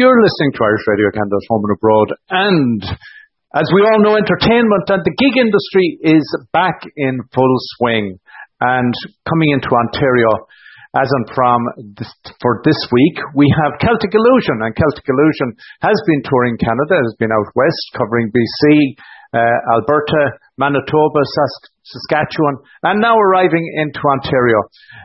You're 0.00 0.16
listening 0.16 0.56
to 0.56 0.64
Irish 0.64 0.88
Radio 0.88 1.12
Canada's 1.12 1.44
Home 1.52 1.60
and 1.68 1.76
Abroad. 1.76 2.08
And 2.32 2.80
as 3.52 3.68
we 3.68 3.84
all 3.84 4.00
know, 4.00 4.16
entertainment 4.16 4.88
and 4.88 5.04
the 5.04 5.12
gig 5.12 5.36
industry 5.36 6.00
is 6.00 6.24
back 6.56 6.88
in 6.96 7.20
full 7.36 7.52
swing 7.76 8.16
and 8.64 8.94
coming 9.28 9.52
into 9.52 9.68
Ontario 9.68 10.48
as 10.96 11.04
and 11.04 11.28
from 11.36 11.60
this, 12.00 12.08
for 12.40 12.64
this 12.64 12.80
week, 12.88 13.20
we 13.36 13.44
have 13.60 13.76
Celtic 13.76 14.16
Illusion, 14.16 14.64
and 14.64 14.72
Celtic 14.72 15.04
Illusion 15.04 15.52
has 15.84 16.00
been 16.08 16.24
touring 16.24 16.56
Canada, 16.56 16.96
has 17.04 17.14
been 17.20 17.30
out 17.36 17.52
west 17.52 17.84
covering 17.92 18.32
BC, 18.32 18.96
uh, 19.36 19.76
Alberta, 19.76 20.40
Manitoba, 20.56 21.22
Sask- 21.28 21.68
Saskatchewan, 21.84 22.56
and 22.88 23.04
now 23.04 23.20
arriving 23.20 23.68
into 23.76 24.00
Ontario. 24.00 24.64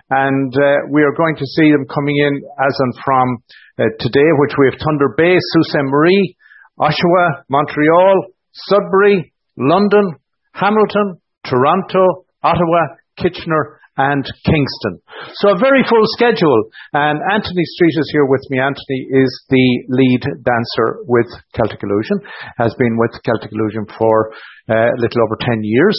And 0.10 0.56
uh, 0.56 0.88
we 0.90 1.04
are 1.04 1.14
going 1.20 1.36
to 1.36 1.46
see 1.60 1.68
them 1.70 1.84
coming 1.86 2.16
in 2.16 2.40
as 2.64 2.76
and 2.80 2.94
from 3.04 3.44
today, 3.78 4.30
which 4.40 4.56
we 4.58 4.70
have 4.72 4.80
Thunder 4.80 5.14
Bay, 5.18 5.36
Sault 5.36 5.66
Ste. 5.66 5.84
Marie, 5.84 6.36
Oshawa, 6.80 7.44
Montreal, 7.50 8.26
Sudbury, 8.54 9.34
London, 9.58 10.16
Hamilton, 10.54 11.22
Toronto, 11.46 12.26
Ottawa, 12.44 12.96
Kitchener, 13.18 13.80
and 13.98 14.26
Kingston. 14.44 15.00
So 15.40 15.56
a 15.56 15.60
very 15.60 15.84
full 15.88 16.04
schedule. 16.20 16.68
And 16.94 17.20
Anthony 17.32 17.64
Street 17.64 17.96
is 17.96 18.10
here 18.12 18.26
with 18.26 18.44
me. 18.50 18.60
Anthony 18.60 19.08
is 19.12 19.32
the 19.50 19.68
lead 19.90 20.22
dancer 20.44 21.00
with 21.08 21.28
Celtic 21.56 21.80
Illusion, 21.82 22.20
has 22.58 22.76
been 22.78 22.98
with 22.98 23.12
Celtic 23.24 23.52
Illusion 23.52 23.86
for 23.98 24.32
uh, 24.70 24.92
a 24.92 25.00
little 25.00 25.24
over 25.24 25.38
10 25.40 25.64
years, 25.64 25.98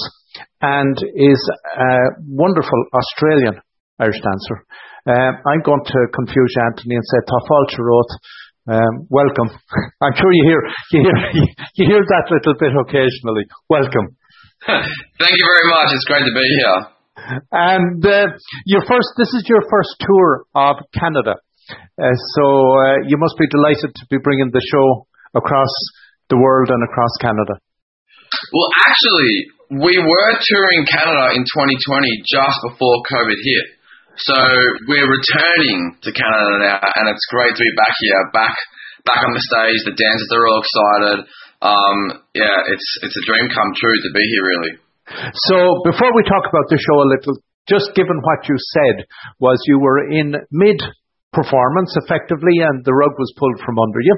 and 0.60 0.96
is 1.16 1.40
a 1.80 2.20
wonderful 2.28 2.84
Australian 2.92 3.60
Irish 3.98 4.20
dancer. 4.20 4.58
Uh, 5.08 5.32
I'm 5.40 5.62
going 5.64 5.84
to 5.84 6.00
confuse 6.12 6.52
Anthony 6.68 6.96
and 6.96 7.06
say 7.06 7.20
Tá 7.24 7.38
fáilte 7.48 7.80
romhat. 7.80 8.10
Um, 8.66 9.06
welcome. 9.08 9.48
I'm 10.02 10.14
sure 10.18 10.32
you 10.32 10.44
hear, 10.44 10.60
you 10.92 11.00
hear, 11.06 11.18
you 11.78 11.84
hear 11.86 12.02
that 12.02 12.26
little 12.28 12.56
bit 12.58 12.74
occasionally. 12.74 13.46
Welcome. 13.70 14.18
Thank 14.66 15.34
you 15.38 15.46
very 15.46 15.66
much. 15.70 15.88
It's 15.94 16.04
great 16.10 16.26
to 16.26 16.34
be 16.34 16.46
here. 16.60 16.96
And 17.52 18.04
uh, 18.04 18.26
your 18.66 18.82
first, 18.84 19.08
this 19.16 19.32
is 19.32 19.46
your 19.48 19.62
first 19.70 19.94
tour 20.00 20.44
of 20.54 20.76
Canada, 20.92 21.40
uh, 21.72 22.16
so 22.36 22.44
uh, 22.44 23.06
you 23.08 23.16
must 23.16 23.38
be 23.38 23.48
delighted 23.48 23.94
to 23.94 24.04
be 24.10 24.18
bringing 24.22 24.50
the 24.52 24.60
show 24.60 25.08
across 25.34 25.72
the 26.28 26.36
world 26.36 26.68
and 26.68 26.82
across 26.84 27.10
Canada. 27.22 27.56
Well, 28.52 28.68
actually, 28.84 29.32
we 29.86 29.94
were 29.98 30.30
touring 30.42 30.82
Canada 30.86 31.34
in 31.38 31.42
2020 31.42 32.26
just 32.26 32.58
before 32.68 32.94
COVID 33.06 33.38
hit. 33.38 33.66
So 34.16 34.36
we're 34.88 35.12
returning 35.12 36.00
to 36.00 36.08
Canada 36.08 36.52
now, 36.64 36.80
and 36.80 37.04
it's 37.12 37.26
great 37.28 37.52
to 37.52 37.60
be 37.60 37.74
back 37.76 37.92
here, 38.00 38.22
back 38.32 38.56
back 39.04 39.20
on 39.20 39.36
the 39.36 39.44
stage. 39.44 39.80
The 39.84 39.92
dancers 39.92 40.32
are 40.32 40.46
all 40.48 40.60
excited. 40.64 41.18
Um, 41.60 41.98
yeah, 42.32 42.58
it's 42.72 42.88
it's 43.04 43.12
a 43.12 43.24
dream 43.28 43.52
come 43.52 43.70
true 43.76 43.92
to 43.92 44.10
be 44.16 44.24
here, 44.24 44.44
really. 44.48 44.72
So 45.52 45.56
before 45.84 46.16
we 46.16 46.24
talk 46.24 46.48
about 46.48 46.64
the 46.72 46.80
show 46.80 46.96
a 47.04 47.12
little, 47.12 47.36
just 47.68 47.92
given 47.92 48.16
what 48.24 48.48
you 48.48 48.56
said 48.56 49.04
was 49.36 49.60
you 49.68 49.84
were 49.84 50.08
in 50.08 50.32
mid 50.48 50.80
performance 51.36 51.92
effectively 52.00 52.64
and 52.64 52.88
the 52.88 52.96
rug 52.96 53.12
was 53.20 53.36
pulled 53.36 53.60
from 53.68 53.76
under 53.76 54.00
you. 54.00 54.16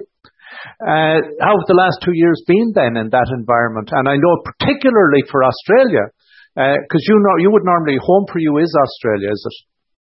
Uh, 0.78 1.18
how 1.42 1.58
have 1.58 1.66
the 1.66 1.74
last 1.74 1.98
two 2.06 2.14
years 2.14 2.38
been 2.46 2.70
then 2.70 2.94
in 2.94 3.10
that 3.10 3.34
environment? 3.34 3.90
And 3.90 4.06
I 4.06 4.14
know 4.14 4.46
particularly 4.46 5.26
for 5.26 5.42
Australia, 5.42 6.06
because 6.54 7.02
uh, 7.02 7.08
you 7.10 7.18
know 7.18 7.34
you 7.42 7.50
would 7.50 7.66
normally 7.66 7.98
home 7.98 8.30
for 8.30 8.38
you 8.38 8.62
is 8.62 8.70
Australia, 8.78 9.34
is 9.34 9.42
it? 9.42 9.58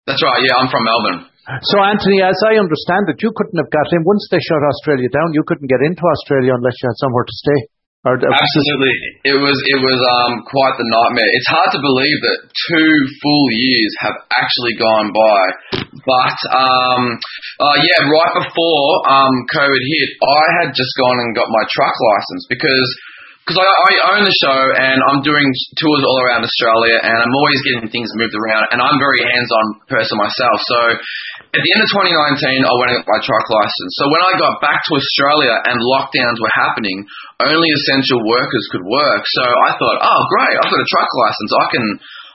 That's 0.06 0.22
right. 0.22 0.40
Yeah, 0.42 0.58
I'm 0.58 0.70
from 0.70 0.82
Melbourne. 0.82 1.20
So 1.42 1.76
Anthony, 1.82 2.22
as 2.22 2.38
I 2.46 2.58
understand 2.58 3.10
it, 3.10 3.18
you 3.22 3.30
couldn't 3.34 3.58
have 3.58 3.70
got 3.70 3.86
in 3.90 4.06
once 4.06 4.22
they 4.30 4.38
shut 4.38 4.62
Australia 4.62 5.10
down. 5.10 5.34
You 5.34 5.42
couldn't 5.42 5.66
get 5.66 5.82
into 5.82 6.02
Australia 6.06 6.54
unless 6.54 6.78
you 6.82 6.86
had 6.90 6.98
somewhere 7.02 7.26
to 7.26 7.36
stay. 7.42 7.60
Absolutely, 8.02 8.94
it 9.30 9.38
was 9.38 9.54
it 9.54 9.78
was 9.78 9.98
um 10.18 10.42
quite 10.50 10.74
the 10.74 10.90
nightmare. 10.90 11.32
It's 11.38 11.50
hard 11.54 11.70
to 11.70 11.78
believe 11.78 12.18
that 12.18 12.38
two 12.50 12.94
full 13.22 13.46
years 13.54 13.92
have 14.02 14.16
actually 14.42 14.74
gone 14.74 15.14
by, 15.14 15.42
but 16.02 16.38
um 16.50 17.02
uh, 17.62 17.76
yeah, 17.78 18.00
right 18.02 18.34
before 18.42 18.86
um 19.06 19.34
COVID 19.54 19.82
hit, 19.86 20.10
I 20.18 20.42
had 20.58 20.68
just 20.74 20.90
gone 20.98 21.14
and 21.22 21.30
got 21.30 21.46
my 21.46 21.62
truck 21.70 21.94
license 21.94 22.42
because 22.50 22.88
because 23.42 23.58
I, 23.58 23.66
I 23.66 23.92
own 24.14 24.22
the 24.22 24.36
show 24.38 24.54
and 24.54 25.02
I'm 25.02 25.18
doing 25.26 25.50
tours 25.74 26.02
all 26.06 26.18
around 26.22 26.46
Australia 26.46 26.94
and 27.02 27.10
I'm 27.10 27.34
always 27.34 27.58
getting 27.66 27.90
things 27.90 28.14
moved 28.14 28.38
around 28.38 28.70
and 28.70 28.78
I'm 28.78 28.94
a 28.94 29.02
very 29.02 29.18
hands-on 29.18 29.66
person 29.90 30.14
myself. 30.14 30.62
So 30.62 30.78
at 31.50 31.58
the 31.58 31.70
end 31.74 31.82
of 31.82 31.90
2019, 31.90 32.62
I 32.62 32.74
went 32.78 32.94
and 32.94 33.02
got 33.02 33.10
my 33.10 33.20
truck 33.26 33.46
license. 33.50 33.92
So 33.98 34.06
when 34.06 34.22
I 34.22 34.32
got 34.38 34.62
back 34.62 34.86
to 34.86 34.92
Australia 34.94 35.58
and 35.58 35.74
lockdowns 35.82 36.38
were 36.38 36.54
happening, 36.54 37.02
only 37.42 37.66
essential 37.82 38.22
workers 38.22 38.64
could 38.70 38.86
work. 38.86 39.22
So 39.26 39.42
I 39.42 39.74
thought, 39.74 39.98
oh 40.06 40.20
great, 40.38 40.56
I've 40.62 40.70
got 40.70 40.78
a 40.78 40.90
truck 40.94 41.10
license. 41.10 41.50
I 41.50 41.66
can 41.74 41.84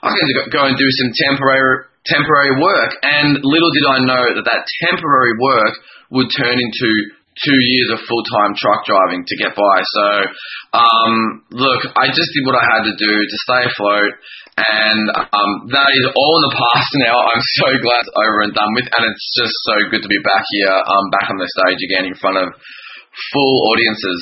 I 0.03 0.09
can 0.11 0.27
go 0.51 0.61
and 0.67 0.75
do 0.75 0.89
some 0.91 1.09
temporary 1.23 1.87
temporary 2.03 2.55
work. 2.59 2.91
And 3.03 3.39
little 3.47 3.71
did 3.71 3.85
I 3.87 3.97
know 4.03 4.23
that 4.35 4.45
that 4.47 4.63
temporary 4.91 5.35
work 5.39 5.73
would 6.11 6.27
turn 6.35 6.55
into 6.55 6.89
two 7.43 7.59
years 7.59 7.89
of 7.93 8.05
full 8.05 8.23
time 8.25 8.53
truck 8.57 8.81
driving 8.87 9.21
to 9.25 9.35
get 9.37 9.53
by. 9.53 9.77
So, 9.83 10.05
um, 10.77 11.13
look, 11.53 11.81
I 11.93 12.09
just 12.09 12.29
did 12.33 12.43
what 12.45 12.57
I 12.57 12.65
had 12.65 12.83
to 12.89 12.95
do 12.95 13.13
to 13.13 13.37
stay 13.45 13.61
afloat, 13.65 14.13
and 14.57 15.03
um, 15.13 15.51
that 15.69 15.89
is 15.93 16.05
all 16.13 16.33
in 16.41 16.43
the 16.49 16.55
past 16.57 16.91
now. 17.05 17.15
I'm 17.15 17.45
so 17.61 17.67
glad 17.81 17.99
it's 18.01 18.15
over 18.17 18.39
and 18.45 18.53
done 18.53 18.71
with, 18.73 18.87
and 18.89 19.03
it's 19.05 19.27
just 19.37 19.55
so 19.69 19.75
good 19.93 20.01
to 20.01 20.11
be 20.11 20.21
back 20.25 20.45
here, 20.57 20.77
um, 20.87 21.05
back 21.13 21.27
on 21.29 21.37
the 21.37 21.49
stage 21.61 21.81
again 21.87 22.05
in 22.09 22.15
front 22.17 22.41
of 22.41 22.47
full 22.53 23.55
audiences. 23.73 24.19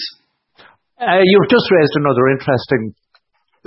Uh, 0.96 1.24
you've 1.24 1.52
just 1.52 1.68
raised 1.72 1.96
another 2.00 2.32
interesting 2.32 2.96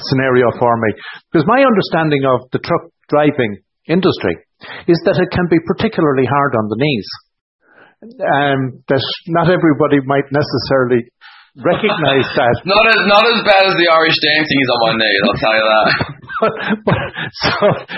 scenario 0.00 0.48
for 0.56 0.72
me, 0.78 0.90
because 1.28 1.44
my 1.44 1.60
understanding 1.60 2.24
of 2.24 2.48
the 2.54 2.60
truck 2.62 2.88
driving 3.10 3.60
industry 3.88 4.36
is 4.86 5.00
that 5.04 5.18
it 5.18 5.30
can 5.32 5.48
be 5.48 5.58
particularly 5.64 6.24
hard 6.28 6.52
on 6.56 6.68
the 6.68 6.78
knees 6.78 7.08
um, 8.02 8.84
that 8.86 9.02
not 9.26 9.50
everybody 9.50 9.98
might 10.06 10.30
necessarily 10.30 11.10
recognize 11.58 12.28
that. 12.38 12.54
not 12.68 12.86
as 12.86 13.00
not 13.10 13.24
as 13.26 13.40
bad 13.42 13.62
as 13.66 13.74
the 13.74 13.88
Irish 13.90 14.18
dancing 14.22 14.58
is 14.58 14.70
on 14.70 14.80
my 14.86 14.92
knees, 15.02 15.22
I'll 15.26 15.40
tell 15.42 15.56
you 15.58 15.66
that. 15.66 15.86
but, 16.38 16.54
but, 16.86 17.00
so 17.34 17.54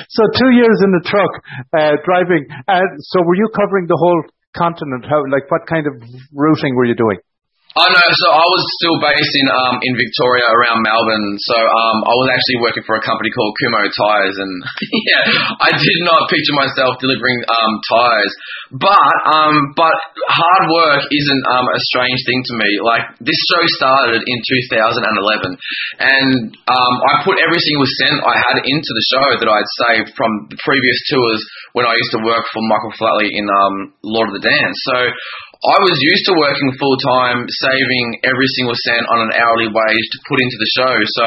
so 0.09 0.23
two 0.41 0.53
years 0.57 0.79
in 0.85 0.91
the 0.97 1.05
truck 1.05 1.33
uh, 1.77 1.95
driving. 2.05 2.49
Uh, 2.65 2.81
so 3.13 3.21
were 3.25 3.37
you 3.37 3.49
covering 3.53 3.87
the 3.89 3.99
whole 4.01 4.23
continent? 4.57 5.05
How 5.05 5.21
like 5.29 5.45
what 5.53 5.69
kind 5.69 5.85
of 5.87 5.95
routing 6.33 6.75
were 6.77 6.89
you 6.89 6.97
doing? 6.97 7.21
Oh 7.71 7.87
no, 7.87 8.03
so 8.03 8.27
I 8.35 8.47
was 8.51 8.63
still 8.83 8.99
based 8.99 9.31
in 9.31 9.47
um 9.47 9.79
in 9.79 9.95
Victoria 9.95 10.43
around 10.43 10.83
Melbourne. 10.83 11.39
So 11.39 11.55
um 11.55 11.99
I 12.03 12.15
was 12.19 12.29
actually 12.35 12.59
working 12.67 12.83
for 12.83 12.99
a 12.99 13.03
company 13.07 13.31
called 13.31 13.55
Kumho 13.63 13.87
Tires 13.95 14.37
and 14.43 14.53
yeah, 15.15 15.23
I 15.55 15.71
did 15.79 15.99
not 16.03 16.27
picture 16.27 16.57
myself 16.59 16.99
delivering 16.99 17.39
um 17.47 17.73
tires. 17.87 18.33
But 18.75 19.15
um 19.31 19.55
but 19.79 19.95
hard 20.35 20.65
work 20.67 21.03
isn't 21.15 21.45
um 21.47 21.71
a 21.71 21.81
strange 21.95 22.19
thing 22.27 22.43
to 22.51 22.55
me. 22.59 22.71
Like 22.83 23.07
this 23.23 23.39
show 23.55 23.63
started 23.79 24.19
in 24.19 24.39
2011 24.67 25.55
and 26.03 26.31
um 26.51 26.95
I 27.07 27.23
put 27.23 27.39
every 27.39 27.63
single 27.63 27.87
cent 28.03 28.19
I 28.27 28.35
had 28.51 28.67
into 28.67 28.91
the 28.99 29.07
show 29.15 29.29
that 29.39 29.47
I'd 29.47 29.71
saved 29.87 30.19
from 30.19 30.51
the 30.51 30.59
previous 30.59 30.99
tours 31.07 31.41
when 31.79 31.87
I 31.87 31.95
used 31.95 32.19
to 32.19 32.27
work 32.27 32.51
for 32.51 32.67
Michael 32.67 32.99
Flatley 32.99 33.31
in 33.31 33.47
um 33.47 33.95
Lord 34.03 34.35
of 34.35 34.35
the 34.35 34.43
Dance. 34.43 34.75
So 34.91 35.15
I 35.61 35.77
was 35.85 35.93
used 35.93 36.25
to 36.25 36.35
working 36.41 36.73
full 36.81 36.97
time, 36.97 37.45
saving 37.45 38.07
every 38.25 38.49
single 38.57 38.77
cent 38.81 39.05
on 39.13 39.29
an 39.29 39.33
hourly 39.37 39.69
wage 39.69 40.07
to 40.17 40.19
put 40.25 40.41
into 40.41 40.57
the 40.57 40.71
show. 40.73 40.95
So 41.21 41.27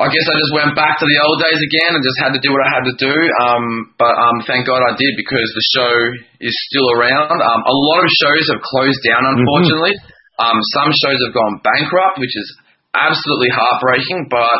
I 0.00 0.08
guess 0.08 0.26
I 0.32 0.36
just 0.40 0.56
went 0.56 0.72
back 0.72 0.96
to 0.96 1.04
the 1.04 1.18
old 1.28 1.44
days 1.44 1.60
again 1.60 1.92
and 1.92 2.00
just 2.00 2.20
had 2.24 2.32
to 2.32 2.40
do 2.40 2.56
what 2.56 2.64
I 2.64 2.70
had 2.72 2.84
to 2.88 2.96
do. 2.96 3.12
Um, 3.44 3.64
but 4.00 4.16
um, 4.16 4.36
thank 4.48 4.64
God 4.64 4.80
I 4.80 4.96
did 4.96 5.12
because 5.20 5.44
the 5.44 5.66
show 5.76 5.94
is 6.40 6.56
still 6.72 6.88
around. 6.96 7.36
Um, 7.36 7.60
a 7.68 7.76
lot 7.92 8.00
of 8.00 8.08
shows 8.16 8.44
have 8.48 8.64
closed 8.64 9.04
down, 9.04 9.28
mm-hmm. 9.28 9.44
unfortunately. 9.44 9.92
Mm-hmm. 9.92 10.40
Um, 10.40 10.56
some 10.80 10.90
shows 11.04 11.20
have 11.20 11.36
gone 11.36 11.60
bankrupt, 11.60 12.16
which 12.16 12.32
is 12.32 12.48
absolutely 12.96 13.52
heartbreaking. 13.52 14.32
But 14.32 14.56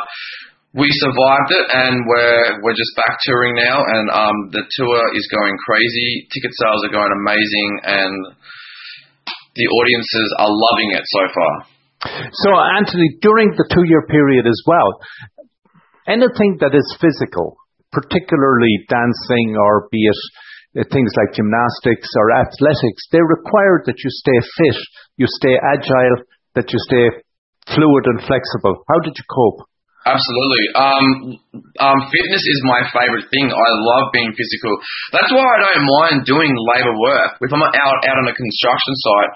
we 0.76 0.92
survived 1.00 1.50
it, 1.56 1.66
and 1.72 2.04
we're 2.04 2.60
we're 2.60 2.76
just 2.76 2.92
back 3.00 3.16
touring 3.24 3.56
now, 3.56 3.80
and 3.80 4.12
um, 4.12 4.36
the 4.52 4.60
tour 4.60 5.00
is 5.16 5.24
going 5.32 5.56
crazy. 5.64 6.28
Ticket 6.28 6.52
sales 6.52 6.84
are 6.84 6.92
going 6.92 7.16
amazing, 7.16 7.70
and 7.88 8.14
the 9.54 9.66
audiences 9.66 10.28
are 10.38 10.52
loving 10.52 10.90
it 10.94 11.04
so 11.06 11.22
far. 11.34 11.54
So, 12.32 12.50
Anthony, 12.80 13.18
during 13.20 13.52
the 13.56 13.68
two 13.68 13.84
year 13.84 14.06
period 14.08 14.46
as 14.46 14.60
well, 14.66 14.88
anything 16.08 16.56
that 16.60 16.72
is 16.72 16.86
physical, 17.00 17.56
particularly 17.92 18.86
dancing 18.88 19.56
or 19.58 19.88
be 19.90 20.00
it 20.06 20.20
uh, 20.80 20.86
things 20.92 21.10
like 21.18 21.34
gymnastics 21.34 22.08
or 22.14 22.30
athletics, 22.30 23.02
they 23.10 23.20
require 23.20 23.82
that 23.84 23.98
you 23.98 24.10
stay 24.10 24.38
fit, 24.38 24.78
you 25.18 25.26
stay 25.26 25.58
agile, 25.58 26.24
that 26.54 26.70
you 26.70 26.78
stay 26.86 27.10
fluid 27.74 28.04
and 28.06 28.22
flexible. 28.22 28.82
How 28.88 28.98
did 29.02 29.18
you 29.18 29.26
cope? 29.28 29.66
Absolutely. 30.00 30.64
Um, 30.80 31.04
um, 31.76 31.98
fitness 32.08 32.40
is 32.40 32.60
my 32.64 32.80
favorite 32.88 33.28
thing. 33.28 33.52
I 33.52 33.68
love 33.84 34.08
being 34.16 34.32
physical. 34.32 34.72
That's 35.12 35.28
why 35.28 35.44
I 35.44 35.58
don't 35.60 35.84
mind 35.84 36.24
doing 36.24 36.48
labor 36.72 36.96
work. 36.96 37.36
If 37.44 37.52
I'm 37.52 37.60
out 37.60 37.74
out 37.76 38.16
on 38.16 38.26
a 38.26 38.32
construction 38.32 38.94
site, 38.96 39.32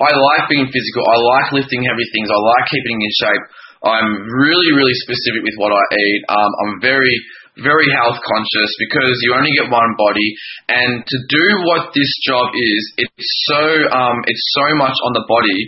I 0.00 0.10
like 0.12 0.48
being 0.48 0.68
physical. 0.72 1.04
I 1.04 1.16
like 1.20 1.48
lifting 1.60 1.84
heavy 1.84 2.06
things. 2.16 2.32
I 2.32 2.40
like 2.40 2.64
keeping 2.72 2.96
in 2.96 3.12
shape. 3.20 3.44
I'm 3.84 4.10
really, 4.40 4.70
really 4.72 4.96
specific 5.04 5.44
with 5.44 5.56
what 5.60 5.72
I 5.72 5.84
eat. 5.92 6.20
Um, 6.32 6.50
I'm 6.64 6.74
very, 6.80 7.16
very 7.60 7.88
health 7.92 8.16
conscious 8.16 8.70
because 8.80 9.12
you 9.24 9.36
only 9.36 9.52
get 9.52 9.68
one 9.68 9.92
body, 10.00 10.28
and 10.72 11.04
to 11.04 11.16
do 11.28 11.46
what 11.68 11.92
this 11.92 12.12
job 12.24 12.56
is, 12.56 12.82
it's 13.04 13.28
so, 13.52 13.62
um, 13.92 14.16
it's 14.24 14.46
so 14.56 14.66
much 14.80 14.96
on 14.96 15.12
the 15.12 15.24
body. 15.28 15.60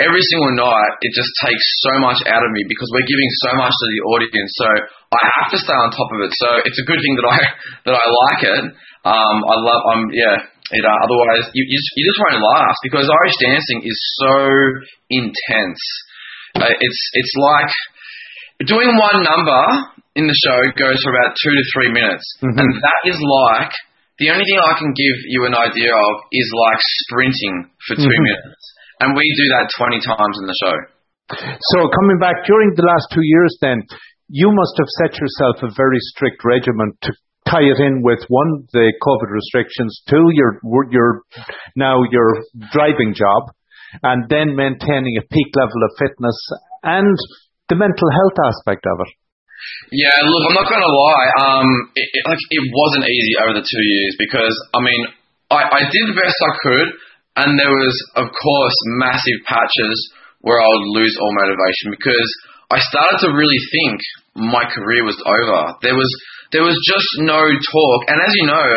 Every 0.00 0.24
single 0.32 0.56
night, 0.56 0.92
it 1.04 1.12
just 1.12 1.28
takes 1.44 1.64
so 1.84 1.92
much 2.00 2.20
out 2.24 2.40
of 2.42 2.50
me 2.56 2.64
because 2.64 2.88
we're 2.96 3.04
giving 3.04 3.30
so 3.44 3.50
much 3.60 3.70
to 3.76 3.86
the 3.92 4.00
audience. 4.16 4.50
So 4.56 4.66
I 5.12 5.20
have 5.36 5.48
to 5.52 5.58
stay 5.60 5.76
on 5.76 5.92
top 5.92 6.10
of 6.16 6.20
it. 6.24 6.32
So 6.32 6.48
it's 6.64 6.80
a 6.80 6.86
good 6.88 7.00
thing 7.04 7.14
that 7.20 7.28
I 7.28 7.38
that 7.92 7.96
I 8.00 8.06
like 8.28 8.40
it. 8.46 8.64
Um, 9.04 9.36
I 9.44 9.54
love. 9.60 9.80
Um, 9.92 10.02
yeah. 10.14 10.36
It, 10.72 10.80
uh, 10.80 10.96
otherwise, 11.04 11.52
you, 11.52 11.68
you 11.68 11.76
just, 11.76 11.92
you 12.00 12.04
just 12.08 12.20
won't 12.24 12.40
last 12.40 12.78
because 12.80 13.04
Irish 13.04 13.36
dancing 13.44 13.84
is 13.84 13.98
so 14.24 14.32
intense. 15.12 15.82
Uh, 16.56 16.72
it's 16.72 17.00
it's 17.20 17.34
like 17.36 17.72
doing 18.64 18.96
one 18.96 19.20
number 19.20 19.62
in 20.16 20.24
the 20.28 20.36
show 20.44 20.58
goes 20.76 20.96
for 21.04 21.12
about 21.12 21.36
two 21.36 21.52
to 21.52 21.62
three 21.76 21.90
minutes, 21.92 22.24
Mhm. 22.40 22.56
and 22.56 22.68
that 22.80 23.00
is 23.08 23.18
like 23.20 23.72
the 24.20 24.30
only 24.32 24.44
thing 24.44 24.60
I 24.60 24.74
can 24.78 24.92
give 24.92 25.16
you 25.28 25.44
an 25.48 25.56
idea 25.56 25.92
of 25.92 26.12
is 26.32 26.48
like 26.52 26.80
sprinting 27.04 27.68
for 27.88 27.96
2 27.96 28.02
Mhm. 28.04 28.22
minutes, 28.22 28.62
and 29.02 29.18
we 29.18 29.26
do 29.36 29.46
that 29.58 29.66
twenty 29.74 30.00
times 30.00 30.36
in 30.38 30.46
the 30.46 30.58
show. 30.62 30.76
So 31.74 31.78
coming 31.90 32.18
back 32.22 32.44
during 32.46 32.74
the 32.76 32.86
last 32.86 33.08
two 33.10 33.24
years, 33.24 33.52
then 33.60 33.82
you 34.28 34.48
must 34.52 34.74
have 34.78 34.90
set 35.02 35.12
yourself 35.18 35.60
a 35.66 35.70
very 35.74 35.98
strict 36.14 36.44
regimen 36.44 36.92
to 37.02 37.10
tie 37.48 37.66
it 37.66 37.80
in 37.82 38.02
with 38.02 38.22
one 38.28 38.64
the 38.72 38.92
COVID 39.02 39.30
restrictions, 39.30 40.02
two 40.08 40.30
your 40.32 40.60
your 40.90 41.22
now 41.76 42.00
your 42.10 42.40
driving 42.70 43.12
job, 43.12 43.50
and 44.02 44.28
then 44.28 44.54
maintaining 44.56 45.18
a 45.18 45.24
peak 45.28 45.50
level 45.54 45.80
of 45.84 45.90
fitness 45.98 46.38
and 46.82 47.16
the 47.68 47.76
mental 47.76 48.08
health 48.10 48.38
aspect 48.46 48.86
of 48.86 48.96
it. 49.04 49.12
Yeah, 49.94 50.10
look, 50.26 50.42
I'm 50.50 50.58
not 50.58 50.66
gonna 50.66 50.90
lie. 50.90 51.28
Um, 51.38 51.68
it, 51.94 52.08
it, 52.10 52.22
like 52.26 52.44
it 52.50 52.64
wasn't 52.74 53.06
easy 53.06 53.34
over 53.46 53.54
the 53.54 53.62
two 53.62 53.84
years 53.84 54.12
because 54.18 54.54
I 54.74 54.80
mean, 54.82 55.02
I, 55.50 55.60
I 55.70 55.80
did 55.86 56.04
the 56.10 56.18
best 56.18 56.34
I 56.42 56.52
could, 56.58 56.88
and 57.36 57.56
there 57.56 57.72
was, 57.72 57.94
of 58.16 58.28
course, 58.28 58.76
massive 59.00 59.40
patches 59.48 59.98
where 60.42 60.60
I 60.60 60.68
would 60.68 60.88
lose 61.00 61.16
all 61.20 61.32
motivation 61.32 61.94
because 61.94 62.30
I 62.70 62.78
started 62.80 63.18
to 63.24 63.36
really 63.36 63.62
think 63.72 64.00
my 64.36 64.64
career 64.64 65.04
was 65.04 65.20
over. 65.24 65.76
There 65.80 65.96
was 65.96 66.10
there 66.52 66.64
was 66.64 66.76
just 66.84 67.08
no 67.24 67.40
talk, 67.40 68.00
and 68.08 68.18
as 68.20 68.32
you 68.36 68.46
know, 68.48 68.68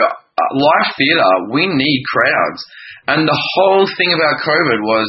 live 0.56 0.90
theatre 0.96 1.36
we 1.52 1.68
need 1.68 2.00
crowds, 2.07 2.62
and 3.07 3.28
the 3.28 3.42
whole 3.56 3.88
thing 3.88 4.12
about 4.16 4.44
COVID 4.44 4.80
was 4.84 5.08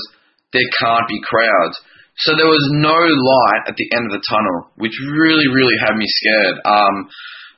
there 0.52 0.70
can't 0.78 1.06
be 1.06 1.20
crowds. 1.22 1.76
So 2.25 2.32
there 2.32 2.49
was 2.49 2.64
no 2.72 2.96
light 2.96 3.69
at 3.69 3.76
the 3.76 3.88
end 3.92 4.08
of 4.08 4.16
the 4.16 4.25
tunnel, 4.25 4.72
which 4.81 4.96
really, 5.04 5.46
really 5.52 5.76
had 5.84 5.94
me 5.94 6.06
scared. 6.08 6.56
Um, 6.64 6.96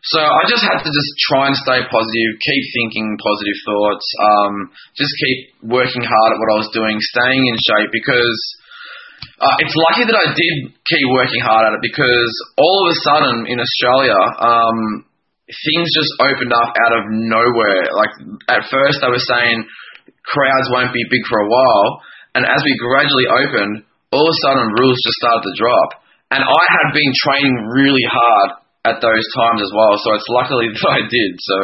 so 0.02 0.22
I 0.22 0.42
just 0.46 0.62
had 0.62 0.78
to 0.78 0.90
just 0.90 1.10
try 1.26 1.50
and 1.50 1.56
stay 1.58 1.82
positive, 1.82 2.30
keep 2.38 2.64
thinking 2.78 3.18
positive 3.18 3.58
thoughts, 3.66 4.06
um, 4.22 4.54
just 4.94 5.10
keep 5.18 5.38
working 5.66 6.06
hard 6.06 6.30
at 6.30 6.38
what 6.38 6.50
I 6.54 6.58
was 6.62 6.70
doing, 6.70 6.94
staying 7.02 7.42
in 7.42 7.56
shape 7.58 7.90
because 7.90 8.40
uh, 9.42 9.56
it's 9.58 9.74
lucky 9.90 10.06
that 10.06 10.14
I 10.14 10.30
did 10.30 10.54
keep 10.86 11.06
working 11.10 11.42
hard 11.42 11.66
at 11.66 11.74
it 11.74 11.82
because 11.82 12.32
all 12.62 12.86
of 12.86 12.94
a 12.94 12.98
sudden 13.10 13.36
in 13.50 13.58
Australia, 13.58 14.18
um, 14.38 14.78
things 15.50 15.86
just 15.90 16.12
opened 16.22 16.54
up 16.54 16.70
out 16.78 16.94
of 16.94 17.02
nowhere. 17.10 17.82
Like 17.90 18.14
at 18.54 18.62
first 18.70 19.02
they 19.02 19.10
were 19.10 19.26
saying 19.34 19.66
crowds 20.22 20.68
won't 20.70 20.94
be 20.94 21.02
big 21.10 21.24
for 21.26 21.42
a 21.42 21.48
while, 21.50 21.90
and 22.38 22.46
as 22.46 22.62
we 22.62 22.74
gradually 22.78 23.26
opened, 23.26 23.82
all 24.14 24.22
of 24.22 24.30
a 24.30 24.40
sudden 24.46 24.70
rules 24.78 24.98
just 25.02 25.18
started 25.18 25.42
to 25.42 25.54
drop. 25.58 25.90
And 26.30 26.44
I 26.44 26.64
had 26.70 26.88
been 26.94 27.12
training 27.24 27.56
really 27.74 28.06
hard 28.06 28.62
at 28.84 29.00
those 29.00 29.26
times 29.34 29.60
as 29.62 29.72
well, 29.74 29.94
so 29.98 30.14
it's 30.14 30.30
luckily 30.30 30.68
that 30.74 30.86
I 30.90 31.00
did. 31.06 31.32
So, 31.38 31.56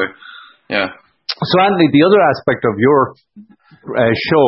yeah. 0.70 0.88
So 1.26 1.54
Anthony, 1.60 1.88
the 1.90 2.04
other 2.06 2.20
aspect 2.20 2.62
of 2.64 2.74
your 2.78 3.00
uh, 3.96 4.14
show, 4.30 4.46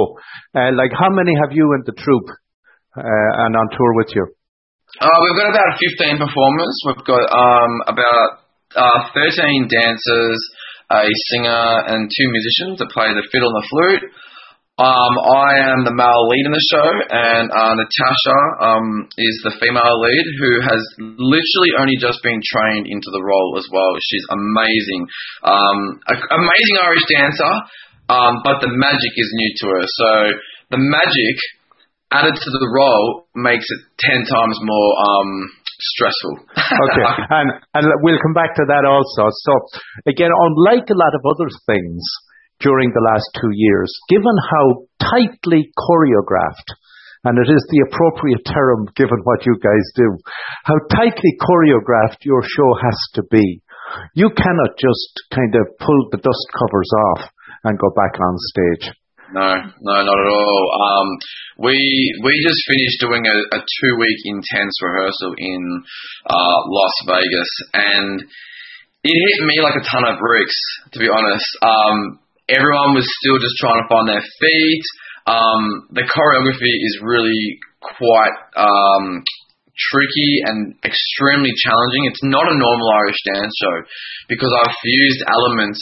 uh, 0.54 0.70
like 0.76 0.92
how 0.92 1.10
many 1.10 1.32
have 1.40 1.52
you 1.52 1.74
in 1.74 1.82
the 1.84 1.96
troupe 1.96 2.30
uh, 2.96 3.30
and 3.46 3.56
on 3.56 3.66
tour 3.72 3.92
with 3.96 4.10
you? 4.14 4.24
Uh, 5.00 5.18
we've 5.24 5.36
got 5.36 5.50
about 5.50 5.76
15 5.76 6.24
performers. 6.24 6.74
We've 6.86 7.04
got 7.04 7.26
um, 7.28 7.72
about 7.90 8.46
uh, 8.76 9.00
13 9.12 9.68
dancers, 9.68 10.38
a 10.88 11.04
singer, 11.34 11.66
and 11.90 12.08
two 12.08 12.28
musicians 12.30 12.78
that 12.78 12.94
play 12.94 13.10
the 13.12 13.26
fiddle 13.32 13.50
and 13.50 13.60
the 13.60 13.68
flute. 13.68 14.04
Um, 14.76 15.14
I 15.16 15.72
am 15.72 15.88
the 15.88 15.96
male 15.96 16.24
lead 16.28 16.44
in 16.44 16.52
the 16.52 16.66
show, 16.68 16.84
and 17.08 17.48
uh, 17.48 17.72
Natasha 17.80 18.38
um, 18.60 19.08
is 19.16 19.36
the 19.40 19.56
female 19.56 19.96
lead 19.96 20.26
who 20.36 20.52
has 20.68 20.82
literally 21.00 21.72
only 21.80 21.96
just 21.96 22.20
been 22.20 22.36
trained 22.44 22.84
into 22.84 23.08
the 23.08 23.24
role 23.24 23.56
as 23.56 23.64
well. 23.72 23.96
She's 24.04 24.26
amazing, 24.28 25.02
um, 25.48 25.78
a- 26.12 26.28
amazing 26.28 26.76
Irish 26.84 27.08
dancer, 27.08 27.52
um, 28.12 28.44
but 28.44 28.60
the 28.60 28.68
magic 28.68 29.12
is 29.16 29.30
new 29.32 29.50
to 29.64 29.66
her. 29.80 29.84
So 29.88 30.10
the 30.76 30.80
magic 30.84 31.36
added 32.12 32.36
to 32.36 32.50
the 32.52 32.68
role 32.68 33.32
makes 33.32 33.64
it 33.64 33.80
ten 33.96 34.28
times 34.28 34.60
more 34.60 34.90
um, 35.08 35.30
stressful. 35.96 36.52
Okay, 36.52 37.08
and 37.40 37.48
and 37.80 37.84
we'll 38.04 38.20
come 38.20 38.36
back 38.36 38.52
to 38.60 38.64
that 38.68 38.84
also. 38.84 39.24
So 39.40 39.52
again, 40.04 40.36
unlike 40.36 40.84
a 40.92 41.00
lot 41.00 41.16
of 41.16 41.24
other 41.24 41.48
things 41.64 42.04
during 42.60 42.90
the 42.90 43.04
last 43.04 43.28
two 43.40 43.52
years, 43.52 43.92
given 44.08 44.36
how 44.50 44.86
tightly 45.00 45.68
choreographed, 45.76 46.68
and 47.24 47.38
it 47.38 47.50
is 47.50 47.64
the 47.68 47.84
appropriate 47.90 48.44
term 48.46 48.86
given 48.96 49.18
what 49.24 49.44
you 49.44 49.56
guys 49.58 49.86
do, 49.94 50.08
how 50.64 50.78
tightly 50.94 51.32
choreographed 51.42 52.24
your 52.24 52.42
show 52.42 52.70
has 52.80 52.98
to 53.14 53.22
be. 53.30 53.60
You 54.14 54.30
cannot 54.30 54.78
just 54.78 55.12
kind 55.32 55.54
of 55.54 55.78
pull 55.78 56.08
the 56.10 56.18
dust 56.18 56.46
covers 56.54 56.90
off 57.12 57.30
and 57.64 57.78
go 57.78 57.90
back 57.94 58.18
on 58.18 58.34
stage. 58.38 58.94
No, 59.34 59.42
no, 59.42 59.94
not 60.06 60.18
at 60.22 60.30
all. 60.30 60.62
Um, 60.70 61.08
we 61.58 61.74
we 62.22 62.32
just 62.46 62.62
finished 62.62 63.00
doing 63.02 63.26
a, 63.26 63.58
a 63.58 63.60
two 63.60 63.92
week 63.98 64.18
intense 64.24 64.78
rehearsal 64.82 65.34
in 65.36 65.82
uh, 66.30 66.58
Las 66.70 66.94
Vegas, 67.10 67.52
and 67.74 68.22
it 69.02 69.16
hit 69.18 69.46
me 69.46 69.58
like 69.62 69.74
a 69.74 69.86
ton 69.90 70.06
of 70.06 70.20
bricks. 70.20 70.58
To 70.92 70.98
be 71.00 71.08
honest, 71.10 71.48
um, 71.62 72.20
everyone 72.48 72.94
was 72.94 73.06
still 73.22 73.38
just 73.38 73.58
trying 73.58 73.82
to 73.82 73.88
find 73.90 74.06
their 74.08 74.22
feet. 74.22 74.84
Um, 75.26 75.62
the 75.90 76.06
choreography 76.06 76.74
is 76.86 77.02
really 77.02 77.58
quite 77.82 78.36
um, 78.54 79.22
tricky 79.74 80.32
and 80.46 80.74
extremely 80.86 81.50
challenging. 81.58 82.06
It's 82.06 82.24
not 82.24 82.46
a 82.46 82.56
normal 82.56 82.88
Irish 83.02 83.20
dance 83.34 83.54
show 83.58 83.76
because 84.28 84.50
I've 84.62 84.74
fused 84.82 85.22
elements 85.26 85.80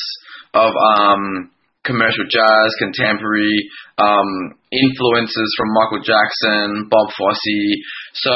of 0.54 0.72
um, 0.72 1.50
commercial 1.84 2.24
jazz, 2.24 2.68
contemporary, 2.80 3.54
um, 3.98 4.56
influences 4.72 5.48
from 5.56 5.68
Michael 5.76 6.02
Jackson, 6.02 6.88
Bob 6.88 7.12
Fosse. 7.12 7.60
So 8.14 8.34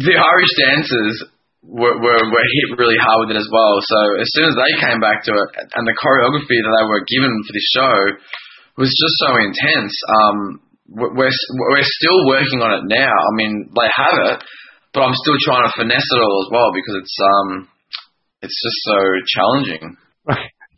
the 0.00 0.16
Irish 0.16 0.52
dancers 0.56 1.28
were, 1.62 1.94
were, 1.94 2.22
were 2.26 2.48
hit 2.58 2.78
really 2.78 2.98
hard 2.98 3.26
with 3.26 3.34
it 3.34 3.40
as 3.40 3.48
well. 3.50 3.78
So 3.82 3.98
as 4.18 4.28
soon 4.34 4.50
as 4.50 4.56
they 4.58 4.72
came 4.82 4.98
back 4.98 5.22
to 5.26 5.32
it, 5.32 5.48
and 5.78 5.86
the 5.86 5.94
choreography 5.94 6.58
that 6.58 6.74
they 6.74 6.86
were 6.90 7.06
given 7.06 7.32
for 7.46 7.52
this 7.54 7.68
show 7.70 7.96
was 8.82 8.90
just 8.90 9.16
so 9.22 9.30
intense. 9.38 9.94
Um, 10.10 10.38
we're, 10.90 11.30
we're 11.30 11.92
still 12.02 12.20
working 12.26 12.60
on 12.60 12.82
it 12.82 12.84
now. 12.90 13.14
I 13.14 13.32
mean, 13.38 13.70
they 13.72 13.88
have 13.94 14.18
it, 14.34 14.38
but 14.92 15.06
I'm 15.06 15.16
still 15.16 15.38
trying 15.46 15.64
to 15.70 15.76
finesse 15.78 16.04
it 16.04 16.20
all 16.20 16.38
as 16.44 16.50
well 16.52 16.70
because 16.74 16.96
it's 17.00 17.16
um, 17.22 17.48
it's 18.42 18.58
just 18.58 18.78
so 18.84 18.98
challenging. 19.32 19.96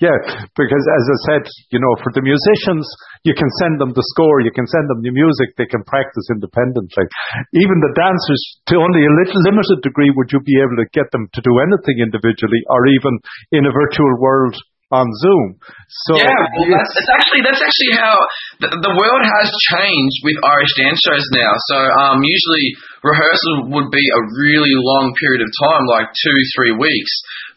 Yeah, 0.04 0.20
because 0.52 0.84
as 0.84 1.04
I 1.08 1.18
said, 1.32 1.44
you 1.72 1.80
know, 1.80 1.96
for 2.04 2.12
the 2.12 2.20
musicians, 2.20 2.84
you 3.24 3.32
can 3.32 3.48
send 3.64 3.80
them 3.80 3.96
the 3.96 4.04
score, 4.12 4.44
you 4.44 4.52
can 4.52 4.68
send 4.68 4.84
them 4.92 5.00
the 5.00 5.16
music, 5.16 5.56
they 5.56 5.64
can 5.64 5.80
practice 5.88 6.28
independently. 6.28 7.08
Even 7.56 7.80
the 7.80 7.96
dancers, 7.96 8.42
to 8.68 8.84
only 8.84 9.00
a 9.00 9.16
little 9.24 9.40
limited 9.48 9.80
degree 9.80 10.12
would 10.12 10.28
you 10.28 10.44
be 10.44 10.60
able 10.60 10.76
to 10.76 10.88
get 10.92 11.08
them 11.08 11.24
to 11.32 11.40
do 11.40 11.52
anything 11.56 12.04
individually 12.04 12.60
or 12.68 12.84
even 12.84 13.16
in 13.56 13.64
a 13.64 13.72
virtual 13.72 14.12
world 14.20 14.52
on 14.92 15.06
Zoom. 15.24 15.58
So 16.06 16.20
yeah, 16.20 16.28
well, 16.54 16.68
that's, 16.68 16.92
it's 16.92 17.12
actually 17.16 17.42
that's 17.42 17.62
actually 17.64 17.94
how 17.98 18.14
the, 18.60 18.68
the 18.70 18.94
world 18.94 19.24
has 19.24 19.48
changed 19.74 20.18
with 20.22 20.36
Irish 20.44 20.72
dance 20.78 21.00
shows 21.02 21.26
now. 21.32 21.52
So 21.72 21.76
um, 22.04 22.20
usually 22.20 22.66
rehearsal 23.02 23.74
would 23.74 23.88
be 23.88 24.04
a 24.04 24.22
really 24.38 24.74
long 24.76 25.16
period 25.16 25.42
of 25.42 25.50
time, 25.56 25.84
like 25.88 26.08
two, 26.12 26.38
three 26.54 26.74
weeks. 26.76 27.12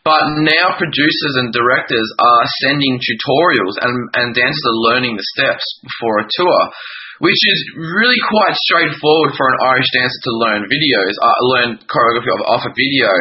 But 0.07 0.39
now 0.39 0.71
producers 0.79 1.35
and 1.35 1.51
directors 1.51 2.07
are 2.15 2.45
sending 2.63 2.95
tutorials 2.95 3.75
and, 3.83 3.91
and 4.15 4.31
dancers 4.31 4.67
are 4.71 4.83
learning 4.87 5.19
the 5.19 5.31
steps 5.35 5.67
before 5.83 6.23
a 6.23 6.29
tour, 6.31 6.61
which 7.19 7.35
is 7.35 7.59
really 7.75 8.21
quite 8.31 8.55
straightforward 8.55 9.35
for 9.35 9.51
an 9.51 9.59
Irish 9.67 9.91
dancer 9.91 10.21
to 10.23 10.39
learn 10.47 10.71
videos, 10.71 11.11
uh, 11.19 11.39
learn 11.51 11.69
choreography 11.91 12.31
off, 12.39 12.43
off 12.55 12.71
a 12.71 12.71
video. 12.71 13.11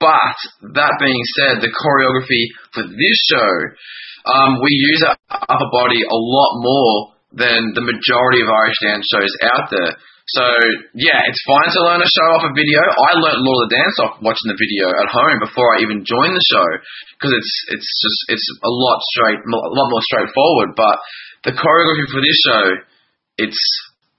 But 0.00 0.72
that 0.72 0.96
being 1.04 1.20
said, 1.36 1.60
the 1.60 1.68
choreography 1.68 2.48
for 2.72 2.88
this 2.88 3.18
show, 3.28 3.52
um, 4.32 4.56
we 4.64 4.72
use 4.72 5.04
our 5.04 5.16
upper 5.36 5.68
body 5.68 6.00
a 6.00 6.16
lot 6.16 6.52
more 6.64 6.96
than 7.36 7.76
the 7.76 7.84
majority 7.84 8.40
of 8.40 8.48
Irish 8.48 8.80
dance 8.80 9.04
shows 9.04 9.34
out 9.52 9.68
there. 9.68 10.00
So 10.30 10.44
yeah, 10.94 11.18
it's 11.26 11.42
fine 11.42 11.70
to 11.74 11.82
learn 11.82 11.98
a 11.98 12.06
show 12.06 12.28
off 12.38 12.46
a 12.46 12.54
video. 12.54 12.78
I 12.78 13.10
learnt 13.18 13.42
Lord 13.42 13.66
of 13.66 13.68
the 13.68 13.74
Dance 13.74 13.96
off 14.06 14.14
watching 14.22 14.54
the 14.54 14.60
video 14.60 14.86
at 14.86 15.10
home 15.10 15.42
before 15.42 15.66
I 15.74 15.82
even 15.82 16.06
joined 16.06 16.38
the 16.38 16.46
show 16.46 16.68
because 17.18 17.34
it's 17.34 17.52
it's 17.74 17.90
just 17.90 18.18
it's 18.30 18.46
a 18.62 18.70
lot 18.70 18.98
straight, 19.18 19.42
a 19.42 19.74
lot 19.74 19.90
more 19.90 20.04
straightforward. 20.06 20.78
But 20.78 20.96
the 21.50 21.54
choreography 21.58 22.06
for 22.06 22.22
this 22.22 22.38
show, 22.46 22.64
it's 23.42 23.62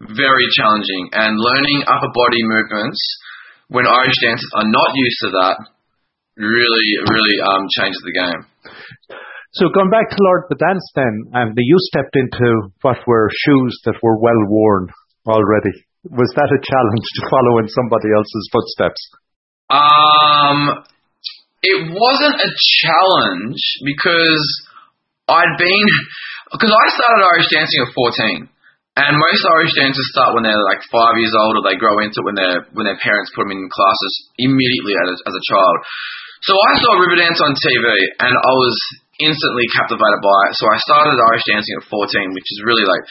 very 0.03 0.47
challenging, 0.51 1.15
and 1.15 1.39
learning 1.39 1.87
upper 1.87 2.11
body 2.11 2.43
movements 2.51 2.99
when 3.71 3.87
Irish 3.87 4.19
dancers 4.19 4.51
are 4.59 4.67
not 4.67 4.91
used 4.91 5.19
to 5.23 5.29
that 5.39 5.55
really 6.35 6.89
really 7.07 7.37
um, 7.47 7.63
changes 7.79 8.03
the 8.03 8.11
game. 8.11 8.41
So 9.55 9.69
going 9.69 9.93
back 9.93 10.09
to 10.09 10.17
Lord 10.19 10.43
of 10.45 10.57
the 10.57 10.59
Dance 10.59 10.83
then, 10.97 11.15
and 11.31 11.53
you 11.55 11.77
stepped 11.93 12.17
into 12.17 12.73
what 12.81 12.97
were 13.07 13.29
shoes 13.31 13.79
that 13.85 14.01
were 14.03 14.19
well 14.19 14.43
worn 14.49 14.89
already. 15.27 15.85
Was 16.03 16.31
that 16.35 16.51
a 16.51 16.59
challenge 16.59 17.07
to 17.15 17.21
follow 17.31 17.63
in 17.63 17.67
somebody 17.71 18.11
else's 18.11 18.45
footsteps? 18.51 19.01
Um, 19.71 20.83
it 21.63 21.79
wasn't 21.95 22.37
a 22.43 22.51
challenge 22.83 23.61
because 23.87 24.43
I'd 25.31 25.55
been 25.55 25.87
because 26.51 26.75
I 26.75 26.85
started 26.91 27.23
Irish 27.23 27.49
dancing 27.49 27.81
at 27.87 27.95
14. 27.95 28.51
And 28.93 29.17
most 29.17 29.41
Irish 29.57 29.73
dancers 29.73 30.05
start 30.13 30.37
when 30.37 30.45
they're 30.45 30.69
like 30.69 30.85
five 30.93 31.17
years 31.17 31.33
old, 31.33 31.57
or 31.57 31.65
they 31.65 31.81
grow 31.81 31.97
into 31.97 32.21
it 32.21 32.27
when 32.29 32.37
their 32.37 32.61
when 32.77 32.85
their 32.85 32.99
parents 33.01 33.33
put 33.33 33.49
them 33.49 33.57
in 33.57 33.65
classes 33.65 34.13
immediately 34.37 34.93
as 34.93 35.07
a, 35.09 35.17
as 35.25 35.33
a 35.33 35.47
child. 35.49 35.75
So 36.45 36.53
I 36.53 36.71
saw 36.77 37.01
Riverdance 37.01 37.41
on 37.41 37.57
TV, 37.57 37.87
and 38.21 38.35
I 38.37 38.53
was 38.53 38.75
instantly 39.17 39.65
captivated 39.73 40.21
by 40.21 40.39
it. 40.45 40.53
So 40.61 40.69
I 40.69 40.77
started 40.85 41.17
Irish 41.17 41.45
dancing 41.49 41.73
at 41.81 41.89
14, 41.89 42.37
which 42.37 42.49
is 42.53 42.67
really 42.69 42.85
like 42.85 43.03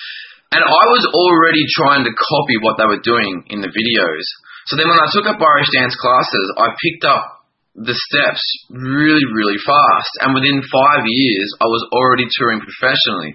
and 0.52 0.62
I 0.62 0.85
was 0.92 1.04
already 1.16 1.64
trying 1.73 2.04
to 2.04 2.12
copy 2.12 2.56
what 2.61 2.76
they 2.76 2.85
were 2.85 3.00
doing 3.00 3.49
in 3.49 3.64
the 3.64 3.73
videos. 3.73 4.26
So 4.68 4.76
then 4.76 4.87
when 4.87 5.00
I 5.00 5.09
took 5.11 5.26
up 5.26 5.40
Irish 5.40 5.73
dance 5.73 5.97
classes, 5.97 6.47
I 6.61 6.76
picked 6.76 7.04
up 7.09 7.42
the 7.75 7.97
steps 7.97 8.44
really, 8.68 9.25
really 9.32 9.56
fast. 9.64 10.12
And 10.21 10.37
within 10.37 10.61
five 10.68 11.09
years, 11.09 11.49
I 11.56 11.66
was 11.66 11.82
already 11.97 12.28
touring 12.37 12.61
professionally. 12.61 13.32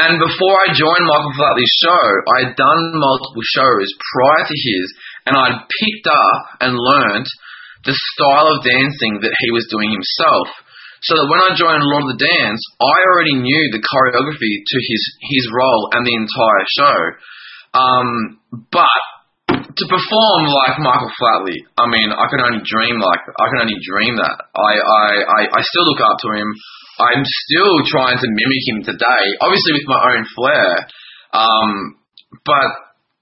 And 0.00 0.16
before 0.16 0.56
I 0.64 0.72
joined 0.72 1.04
Michael 1.04 1.36
Flatley's 1.36 1.76
show, 1.84 2.04
I 2.32 2.36
had 2.48 2.56
done 2.56 2.82
multiple 2.96 3.44
shows 3.52 3.88
prior 4.00 4.44
to 4.48 4.56
his, 4.56 4.86
and 5.28 5.36
I'd 5.36 5.60
picked 5.60 6.08
up 6.08 6.40
and 6.64 6.72
learned 6.72 7.28
the 7.84 7.92
style 7.92 8.48
of 8.48 8.64
dancing 8.64 9.20
that 9.20 9.36
he 9.44 9.50
was 9.52 9.68
doing 9.68 9.92
himself. 9.92 10.48
So 11.08 11.16
that 11.16 11.28
when 11.32 11.40
I 11.40 11.56
joined 11.56 11.80
Lord 11.80 12.04
of 12.04 12.12
the 12.12 12.20
Dance, 12.20 12.60
I 12.76 12.96
already 13.08 13.36
knew 13.40 13.62
the 13.72 13.80
choreography 13.80 14.52
to 14.60 14.76
his 14.84 15.02
his 15.32 15.44
role 15.48 15.88
and 15.96 16.04
the 16.04 16.16
entire 16.16 16.64
show. 16.76 16.98
Um, 17.72 18.08
but 18.68 19.02
to 19.48 19.84
perform 19.88 20.42
like 20.50 20.82
Michael 20.82 21.12
Flatley, 21.16 21.56
I 21.78 21.86
mean, 21.88 22.12
I 22.12 22.26
can 22.28 22.44
only 22.44 22.60
dream 22.66 23.00
like 23.00 23.22
I 23.24 23.46
can 23.48 23.64
only 23.64 23.80
dream 23.80 24.20
that. 24.20 24.36
I, 24.52 24.72
I, 24.76 25.06
I, 25.24 25.40
I 25.56 25.60
still 25.64 25.86
look 25.88 26.02
up 26.04 26.20
to 26.20 26.28
him. 26.36 26.48
I'm 27.00 27.24
still 27.24 27.80
trying 27.88 28.20
to 28.20 28.28
mimic 28.28 28.64
him 28.68 28.78
today, 28.84 29.24
obviously 29.40 29.72
with 29.80 29.88
my 29.88 30.00
own 30.04 30.22
flair. 30.36 30.68
Um, 31.32 31.70
but 32.44 32.70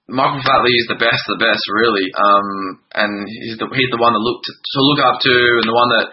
Michael 0.09 0.41
Flatley 0.41 0.73
is 0.73 0.89
the 0.89 0.99
best, 0.99 1.21
the 1.29 1.39
best 1.39 1.63
really. 1.69 2.09
Um, 2.17 2.81
and 2.97 3.13
he's 3.29 3.57
the 3.61 3.69
he's 3.71 3.93
the 3.93 4.01
one 4.01 4.17
to 4.17 4.21
look 4.21 4.41
to, 4.41 4.51
to 4.51 4.79
look 4.83 5.01
up 5.05 5.17
to, 5.21 5.35
and 5.63 5.67
the 5.69 5.77
one 5.77 5.89
that 5.93 6.09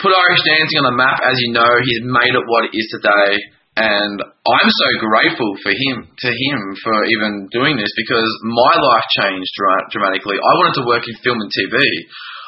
put 0.00 0.12
Irish 0.12 0.42
dancing 0.44 0.80
on 0.84 0.90
the 0.92 0.96
map. 0.96 1.20
As 1.24 1.36
you 1.40 1.50
know, 1.52 1.70
he's 1.84 2.02
made 2.04 2.34
it 2.34 2.44
what 2.48 2.68
it 2.68 2.72
is 2.76 2.86
today. 2.96 3.36
And 3.76 4.16
I'm 4.24 4.70
so 4.72 4.88
grateful 5.04 5.52
for 5.60 5.68
him, 5.68 6.08
to 6.08 6.30
him, 6.32 6.58
for 6.80 6.96
even 7.12 7.44
doing 7.52 7.76
this 7.76 7.92
because 7.92 8.30
my 8.48 8.72
life 8.80 9.04
changed 9.20 9.52
dramatically. 9.92 10.40
I 10.40 10.52
wanted 10.64 10.80
to 10.80 10.88
work 10.88 11.04
in 11.04 11.12
film 11.20 11.36
and 11.36 11.52
TV. 11.52 11.76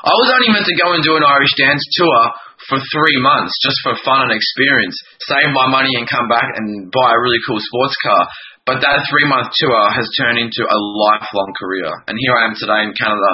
I 0.09 0.15
was 0.17 0.33
only 0.33 0.57
meant 0.57 0.65
to 0.65 0.81
go 0.81 0.97
and 0.97 1.05
do 1.05 1.21
an 1.21 1.29
Irish 1.29 1.53
dance 1.61 1.85
tour 2.01 2.21
for 2.73 2.81
three 2.81 3.19
months 3.21 3.53
just 3.61 3.77
for 3.85 3.93
fun 4.09 4.25
and 4.25 4.33
experience, 4.33 4.97
save 5.29 5.53
my 5.53 5.69
money 5.69 5.93
and 6.01 6.09
come 6.09 6.33
back 6.33 6.49
and 6.57 6.89
buy 6.89 7.11
a 7.13 7.21
really 7.21 7.45
cool 7.45 7.61
sports 7.61 7.97
car. 8.01 8.25
But 8.65 8.81
that 8.81 9.05
three 9.13 9.29
month 9.29 9.53
tour 9.53 9.85
has 9.93 10.09
turned 10.17 10.41
into 10.41 10.65
a 10.65 10.79
lifelong 10.81 11.53
career. 11.61 11.93
And 12.09 12.17
here 12.17 12.35
I 12.41 12.49
am 12.49 12.57
today 12.57 12.89
in 12.89 12.97
Canada 12.97 13.33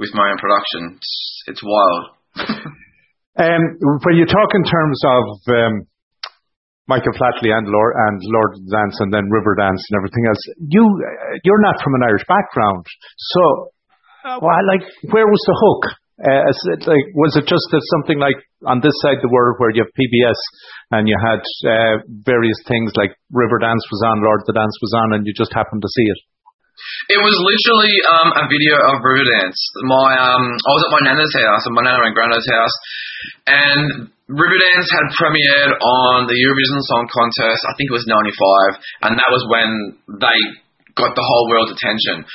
with 0.00 0.16
my 0.16 0.24
own 0.24 0.40
production. 0.40 0.96
It's, 0.96 1.12
it's 1.52 1.62
wild. 1.64 2.72
Um, 3.36 3.62
when 4.00 4.16
you 4.16 4.24
talk 4.24 4.50
in 4.56 4.64
terms 4.64 4.98
of 5.04 5.24
um, 5.52 5.74
Michael 6.88 7.12
Flatley 7.20 7.52
and 7.52 7.68
Lord 7.68 7.92
and 8.08 8.16
Lord 8.32 8.52
Dance 8.72 8.96
and 9.00 9.12
then 9.12 9.28
River 9.28 9.54
Dance 9.60 9.82
and 9.90 10.00
everything 10.00 10.24
else, 10.24 10.42
you 10.72 10.84
you're 11.44 11.60
not 11.60 11.76
from 11.84 11.94
an 12.00 12.02
Irish 12.08 12.24
background, 12.24 12.84
so 13.18 13.42
uh, 14.24 14.38
well, 14.40 14.56
like 14.72 14.88
where 15.12 15.28
was 15.28 15.42
the 15.44 15.56
hook? 15.58 15.82
Uh, 16.16 16.48
it 16.48 16.80
like 16.88 17.06
was 17.12 17.36
it 17.36 17.44
just 17.44 17.68
that 17.76 17.84
something 18.00 18.16
like 18.16 18.40
on 18.64 18.80
this 18.80 18.96
side 19.04 19.20
of 19.20 19.24
the 19.28 19.28
world 19.28 19.60
where 19.60 19.68
you 19.68 19.84
have 19.84 19.92
PBS 19.92 20.40
and 20.96 21.04
you 21.04 21.16
had 21.20 21.44
uh, 21.68 22.00
various 22.24 22.56
things 22.64 22.88
like 22.96 23.12
River 23.28 23.60
Dance 23.60 23.84
was 23.92 24.00
on, 24.00 24.24
Lord 24.24 24.40
the 24.48 24.56
Dance 24.56 24.78
was 24.80 24.96
on, 24.96 25.12
and 25.12 25.26
you 25.28 25.36
just 25.36 25.52
happened 25.52 25.82
to 25.84 25.92
see 25.92 26.08
it? 26.08 26.20
It 27.08 27.20
was 27.22 27.34
literally 27.38 27.94
um, 28.18 28.28
a 28.36 28.44
video 28.50 28.74
of 28.92 29.00
Riverdance. 29.00 29.58
My 29.86 30.10
um, 30.18 30.44
I 30.44 30.70
was 30.74 30.82
at 30.84 30.94
my 30.96 31.02
nana's 31.08 31.34
house, 31.34 31.64
and 31.66 31.74
my 31.74 31.84
nana 31.86 32.02
and 32.04 32.14
granddad's 32.14 32.50
house, 32.50 32.76
and 33.46 33.84
Riverdance 34.26 34.88
had 34.90 35.06
premiered 35.14 35.72
on 35.78 36.26
the 36.26 36.34
Eurovision 36.36 36.80
Song 36.90 37.06
Contest. 37.08 37.62
I 37.64 37.72
think 37.78 37.88
it 37.88 37.96
was 37.96 38.06
'95, 38.10 39.08
and 39.08 39.12
that 39.16 39.30
was 39.30 39.42
when 39.48 39.70
they 40.18 40.38
got 40.98 41.14
the 41.14 41.24
whole 41.24 41.46
world's 41.48 41.76
attention. 41.78 42.26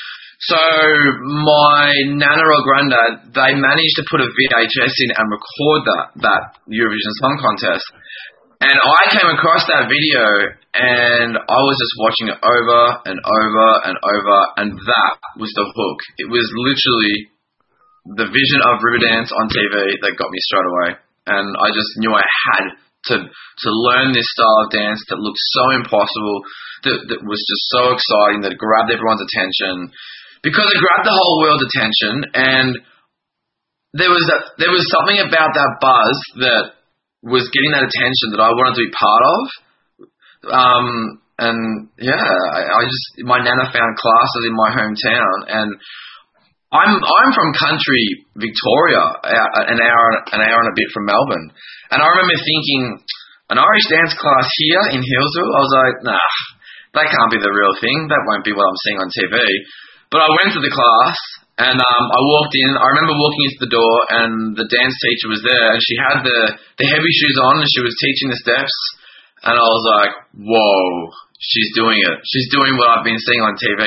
So 0.41 0.57
my 0.57 1.93
nana 2.17 2.41
or 2.41 2.62
granddad, 2.65 3.29
they 3.38 3.53
managed 3.53 3.95
to 4.01 4.10
put 4.10 4.25
a 4.25 4.29
VHS 4.29 4.93
in 5.05 5.10
and 5.13 5.27
record 5.29 5.79
that 5.86 6.05
that 6.25 6.43
Eurovision 6.65 7.13
Song 7.21 7.38
Contest. 7.38 7.86
And 8.62 8.77
I 8.77 9.01
came 9.10 9.25
across 9.25 9.65
that 9.74 9.89
video 9.89 10.22
and 10.77 11.34
I 11.34 11.60
was 11.65 11.77
just 11.82 11.96
watching 11.98 12.27
it 12.30 12.39
over 12.46 12.82
and 13.10 13.18
over 13.18 13.68
and 13.89 13.98
over 13.98 14.38
and 14.62 14.70
that 14.77 15.13
was 15.41 15.50
the 15.58 15.65
hook. 15.65 16.00
It 16.22 16.30
was 16.30 16.46
literally 16.53 17.34
the 18.22 18.30
vision 18.30 18.62
of 18.70 18.86
Riverdance 18.86 19.34
on 19.34 19.50
TV 19.50 19.98
that 20.06 20.13
got 20.13 20.30
me 20.30 20.38
straight 20.46 20.70
away. 20.70 20.89
And 21.25 21.58
I 21.58 21.74
just 21.74 21.89
knew 21.98 22.13
I 22.13 22.22
had 22.22 22.65
to 23.10 23.15
to 23.25 23.70
learn 23.89 24.13
this 24.13 24.30
style 24.30 24.70
of 24.70 24.74
dance 24.74 25.01
that 25.10 25.18
looked 25.18 25.41
so 25.58 25.63
impossible, 25.82 26.46
that, 26.86 27.00
that 27.10 27.22
was 27.25 27.41
just 27.41 27.65
so 27.74 27.98
exciting, 27.98 28.46
that 28.46 28.53
it 28.53 28.62
grabbed 28.62 28.94
everyone's 28.94 29.25
attention. 29.25 29.89
Because 30.46 30.70
it 30.70 30.82
grabbed 30.82 31.10
the 31.10 31.18
whole 31.18 31.38
world's 31.41 31.65
attention 31.65 32.13
and 32.38 32.70
there 33.94 34.13
was 34.13 34.25
a, 34.30 34.38
there 34.62 34.74
was 34.74 34.86
something 34.89 35.18
about 35.18 35.53
that 35.53 35.72
buzz 35.82 36.18
that 36.46 36.65
was 37.22 37.46
getting 37.54 37.72
that 37.78 37.86
attention 37.86 38.34
that 38.34 38.42
I 38.42 38.50
wanted 38.50 38.82
to 38.82 38.86
be 38.86 38.94
part 38.94 39.24
of. 39.25 39.42
Um, 40.50 40.88
and 41.42 41.58
yeah, 41.98 42.18
I, 42.18 42.62
I 42.66 42.82
just 42.86 43.25
my 43.25 43.42
nana 43.42 43.70
found 43.70 43.94
classes 43.98 44.44
in 44.46 44.54
my 44.54 44.70
hometown, 44.74 45.38
and 45.50 45.70
I'm 46.74 46.94
I'm 46.98 47.32
from 47.34 47.50
country 47.58 48.25
Victoria, 48.38 49.04
an 49.25 49.80
hour 49.82 50.06
an 50.34 50.42
hour 50.42 50.60
and 50.62 50.70
a 50.70 50.78
bit 50.78 50.90
from 50.94 51.10
Melbourne, 51.10 51.48
and 51.94 52.00
I 52.01 52.06
remember 52.06 52.38
thinking 52.38 52.82
an 53.51 53.58
Irish 53.60 53.88
dance 53.90 54.13
class 54.16 54.48
here 54.58 54.84
in 54.96 55.01
Healesville. 55.01 55.51
I 55.51 55.62
was 55.62 55.74
like, 55.75 55.98
nah, 56.08 56.32
that 56.96 57.12
can't 57.12 57.34
be 57.34 57.42
the 57.42 57.51
real 57.51 57.75
thing. 57.84 58.08
That 58.08 58.24
won't 58.24 58.48
be 58.48 58.56
what 58.56 58.63
I'm 58.63 58.82
seeing 58.88 59.00
on 59.01 59.10
TV. 59.12 59.36
But 60.08 60.24
I 60.24 60.30
went 60.40 60.56
to 60.56 60.62
the 60.63 60.72
class 60.72 61.18
and 61.60 61.77
um, 61.77 62.05
I 62.08 62.22
walked 62.24 62.55
in. 62.55 62.72
I 62.79 62.88
remember 62.96 63.15
walking 63.20 63.43
into 63.51 63.62
the 63.67 63.74
door, 63.75 63.96
and 64.24 64.31
the 64.55 64.67
dance 64.72 64.96
teacher 65.03 65.27
was 65.27 65.43
there, 65.43 65.67
and 65.75 65.81
she 65.84 65.96
had 66.00 66.24
the 66.24 66.39
the 66.79 66.88
heavy 66.88 67.12
shoes 67.12 67.38
on, 67.43 67.60
and 67.60 67.70
she 67.70 67.84
was 67.84 67.93
teaching 68.00 68.31
the 68.31 68.39
steps. 68.39 68.75
And 69.43 69.58
I 69.58 69.67
was 69.67 69.86
like, 70.00 70.13
"Whoa, 70.38 71.12
she's 71.41 71.72
doing 71.75 72.00
it! 72.00 72.17
She's 72.24 72.48
doing 72.55 72.77
what 72.79 72.89
I've 72.93 73.08
been 73.08 73.20
seeing 73.20 73.43
on 73.43 73.58
TV. 73.60 73.84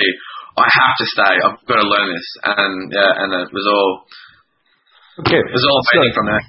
I 0.54 0.66
have 0.66 0.94
to 0.98 1.06
stay. 1.08 1.34
I've 1.40 1.62
got 1.64 1.80
to 1.80 1.88
learn 1.88 2.08
this." 2.12 2.28
And 2.44 2.74
yeah, 2.92 3.12
and 3.24 3.28
it 3.42 3.50
was 3.54 3.66
all 3.70 3.90
okay. 5.24 5.40
It 5.40 5.54
was 5.54 5.64
all 5.64 5.80
amazing 5.80 6.14
from 6.14 6.26
there. 6.28 6.44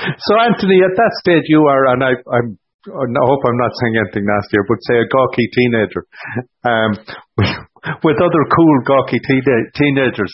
So 0.00 0.32
Anthony, 0.38 0.80
at 0.80 0.96
that 0.96 1.12
stage, 1.20 1.44
you 1.50 1.66
are, 1.66 1.92
and 1.92 2.00
I, 2.00 2.16
I'm 2.30 2.56
I 2.88 3.24
hope 3.28 3.42
I'm 3.44 3.60
not 3.60 3.76
saying 3.76 3.94
anything 4.00 4.24
nasty 4.24 4.56
here, 4.56 4.64
but 4.64 4.80
say 4.88 4.96
a 4.96 5.08
gawky 5.12 5.44
teenager 5.52 6.08
um, 6.64 6.96
with 8.04 8.18
other 8.20 8.42
cool 8.52 8.76
gawky 8.84 9.18
teen- 9.24 9.70
teenagers, 9.74 10.32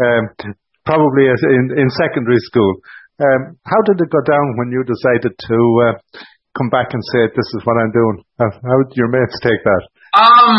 um, 0.00 0.54
probably 0.84 1.26
in, 1.26 1.64
in 1.74 1.88
secondary 1.98 2.40
school. 2.46 2.72
Um, 3.16 3.56
how 3.64 3.80
did 3.88 3.96
it 3.96 4.12
go 4.12 4.22
down 4.28 4.46
when 4.60 4.68
you 4.70 4.84
decided 4.84 5.32
to 5.32 5.58
uh, 5.88 5.92
come 6.52 6.68
back 6.68 6.92
and 6.92 7.00
say, 7.16 7.32
"This 7.32 7.48
is 7.56 7.64
what 7.64 7.80
I'm 7.80 7.92
doing"? 7.92 8.16
How, 8.38 8.50
how 8.52 8.76
did 8.84 8.92
your 8.92 9.08
mates 9.08 9.40
take 9.40 9.62
that? 9.64 9.82
Um, 10.20 10.56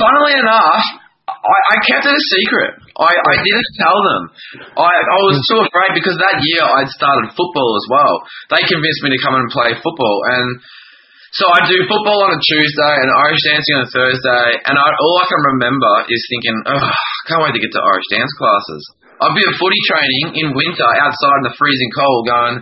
funnily 0.00 0.40
enough, 0.40 0.84
I, 1.28 1.56
I 1.72 1.76
kept 1.84 2.08
it 2.08 2.14
a 2.16 2.24
secret. 2.40 2.70
I, 2.96 3.12
I 3.12 3.34
didn't 3.44 3.72
tell 3.76 3.98
them. 4.08 4.22
I, 4.78 4.88
I 4.88 5.18
was 5.28 5.36
too 5.52 5.60
afraid 5.60 5.92
because 5.98 6.16
that 6.16 6.38
year 6.40 6.64
I'd 6.64 6.92
started 6.96 7.34
football 7.36 7.70
as 7.76 7.86
well. 7.92 8.14
They 8.56 8.62
convinced 8.64 9.02
me 9.04 9.10
to 9.12 9.20
come 9.20 9.36
and 9.36 9.50
play 9.52 9.76
football, 9.76 10.16
and 10.32 10.48
So 11.34 11.44
I 11.50 11.66
do 11.66 11.76
football 11.90 12.22
on 12.22 12.38
a 12.38 12.40
Tuesday 12.40 12.94
and 13.02 13.08
Irish 13.10 13.42
dancing 13.50 13.74
on 13.78 13.82
a 13.86 13.90
Thursday, 13.90 14.46
and 14.62 14.74
I, 14.78 14.86
all 14.94 15.16
I 15.18 15.26
can 15.26 15.42
remember 15.58 15.92
is 16.06 16.22
thinking, 16.30 16.56
oh, 16.70 16.86
can't 17.26 17.42
wait 17.42 17.54
to 17.58 17.62
get 17.62 17.74
to 17.74 17.82
Irish 17.82 18.08
dance 18.14 18.32
classes. 18.38 18.82
I'd 19.18 19.34
be 19.34 19.42
at 19.42 19.58
footy 19.58 19.80
training 19.88 20.26
in 20.38 20.46
winter 20.54 20.86
outside 21.02 21.38
in 21.42 21.48
the 21.50 21.56
freezing 21.56 21.92
cold, 21.96 22.22
going, 22.28 22.56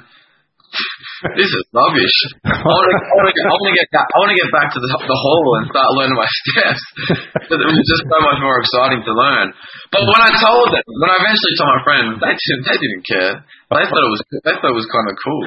this 1.39 1.51
is 1.51 1.63
rubbish. 1.71 2.17
I 2.45 2.59
want 2.59 2.87
to, 2.91 3.35
get, 3.35 3.45
I 3.47 3.55
want 3.55 3.69
to 3.71 3.77
get, 3.79 3.87
I 3.95 4.17
want 4.19 4.31
to 4.35 4.39
get 4.39 4.51
back 4.51 4.69
to 4.75 4.79
the, 4.83 4.91
the 4.91 5.19
hall 5.19 5.45
and 5.59 5.65
start 5.71 5.89
learning 5.95 6.19
my 6.19 6.31
steps. 6.31 6.83
it 7.55 7.59
was 7.63 7.87
just 7.87 8.05
so 8.05 8.19
much 8.21 8.39
more 8.43 8.59
exciting 8.61 9.01
to 9.07 9.13
learn. 9.15 9.47
But 9.95 10.03
when 10.07 10.21
I 10.21 10.31
told 10.35 10.67
them, 10.75 10.85
when 10.85 11.11
I 11.11 11.17
eventually 11.23 11.55
told 11.59 11.71
my 11.71 11.83
friends, 11.87 12.11
they 12.19 12.35
didn't, 12.35 12.65
they 12.67 12.79
didn't 12.79 13.05
care. 13.07 13.35
They 13.75 13.87
thought 13.91 14.07
it 14.07 14.13
was, 14.15 14.23
they 14.31 14.55
thought 14.55 14.71
it 14.71 14.79
was 14.79 14.91
kind 14.91 15.09
of 15.11 15.15
cool. 15.19 15.45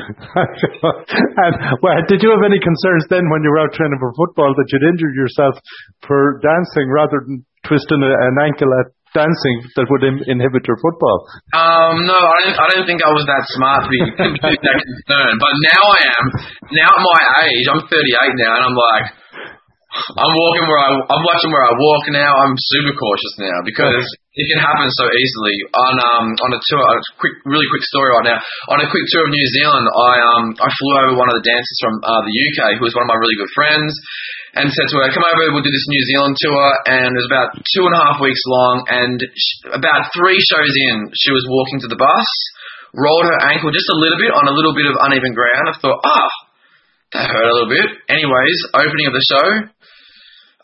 and 1.48 1.54
well, 1.80 1.96
did 2.12 2.20
you 2.20 2.32
have 2.36 2.44
any 2.44 2.60
concerns 2.60 3.08
then 3.08 3.24
when 3.32 3.40
you 3.44 3.52
were 3.54 3.64
out 3.64 3.72
training 3.72 4.00
for 4.04 4.12
football 4.20 4.52
that 4.52 4.68
you'd 4.68 4.84
injured 4.84 5.16
yourself 5.16 5.56
for 6.04 6.44
dancing 6.44 6.92
rather 6.92 7.24
than 7.24 7.48
twisting 7.64 8.04
a, 8.04 8.12
an 8.12 8.36
ankle 8.44 8.68
at 8.84 8.92
dancing 9.18 9.58
that 9.74 9.90
would 9.90 10.04
in- 10.06 10.26
inhibit 10.30 10.62
your 10.70 10.78
football? 10.78 11.26
Um, 11.58 12.06
no, 12.06 12.14
I 12.14 12.38
don't. 12.46 12.58
I 12.62 12.66
don't 12.78 12.86
think 12.86 13.02
I 13.02 13.10
was 13.10 13.26
that 13.26 13.44
smart 13.58 13.82
to 13.86 13.90
be, 13.90 14.00
to 14.22 14.26
be 14.38 14.54
that 14.62 14.78
concerned. 14.78 15.38
But 15.42 15.54
now 15.74 15.82
I 15.90 16.00
am. 16.14 16.26
Now 16.78 16.90
at 16.94 17.02
my 17.02 17.22
age, 17.50 17.66
I'm 17.74 17.82
38 17.82 18.46
now, 18.46 18.54
and 18.62 18.64
I'm 18.70 18.78
like, 18.78 19.06
I'm 20.22 20.34
walking 20.38 20.66
where 20.70 20.82
I, 20.86 20.92
I'm 21.10 21.24
watching 21.26 21.50
where 21.50 21.66
I 21.66 21.74
walk 21.74 22.04
now. 22.14 22.32
I'm 22.46 22.54
super 22.54 22.94
cautious 22.94 23.34
now 23.42 23.58
because 23.66 24.06
it 24.38 24.46
can 24.54 24.62
happen 24.62 24.86
so 24.94 25.06
easily. 25.10 25.56
On 25.74 25.94
um 25.98 26.26
on 26.38 26.52
a 26.54 26.62
tour, 26.70 26.86
a 26.86 26.96
quick, 27.18 27.36
really 27.50 27.66
quick 27.74 27.82
story 27.90 28.14
right 28.14 28.38
now. 28.38 28.40
On 28.70 28.78
a 28.78 28.88
quick 28.88 29.06
tour 29.10 29.26
of 29.26 29.34
New 29.34 29.48
Zealand, 29.58 29.86
I 29.90 30.14
um 30.22 30.46
I 30.62 30.70
flew 30.70 30.94
over 31.02 31.14
one 31.18 31.30
of 31.34 31.42
the 31.42 31.46
dancers 31.46 31.80
from 31.82 31.96
uh, 32.06 32.22
the 32.22 32.36
UK, 32.38 32.78
who 32.78 32.86
was 32.86 32.94
one 32.94 33.10
of 33.10 33.12
my 33.12 33.18
really 33.18 33.38
good 33.42 33.50
friends, 33.58 33.92
and 34.62 34.70
said 34.70 34.88
to 34.94 34.96
her, 35.02 35.10
"Come 35.10 35.26
over, 35.26 35.58
we'll 35.58 35.66
do 35.66 35.74
this 35.74 35.90
New 35.90 36.04
Zealand 36.14 36.38
tour." 36.38 36.66
And 36.86 37.10
it 37.10 37.20
was 37.20 37.32
about 37.34 37.50
two 37.74 37.84
and 37.90 37.96
a 37.98 38.02
half 38.06 38.18
weeks 38.22 38.44
long, 38.46 38.86
and 38.94 39.18
she, 39.18 39.54
about 39.74 40.14
three 40.14 40.38
shows 40.54 40.74
in, 40.94 41.10
she 41.18 41.34
was 41.34 41.42
walking 41.50 41.82
to 41.82 41.90
the 41.90 41.98
bus, 41.98 42.30
rolled 42.94 43.26
her 43.26 43.42
ankle 43.50 43.74
just 43.74 43.90
a 43.90 43.98
little 43.98 44.22
bit 44.22 44.38
on 44.38 44.46
a 44.46 44.54
little 44.54 44.78
bit 44.78 44.86
of 44.86 45.02
uneven 45.02 45.34
ground. 45.34 45.66
I 45.66 45.76
thought, 45.82 46.02
ah. 46.06 46.14
Oh, 46.14 46.34
that 47.16 47.26
hurt 47.32 47.48
a 47.48 47.56
little 47.56 47.72
bit. 47.72 47.88
Anyways, 48.12 48.58
opening 48.76 49.08
of 49.08 49.16
the 49.16 49.26
show, 49.32 49.48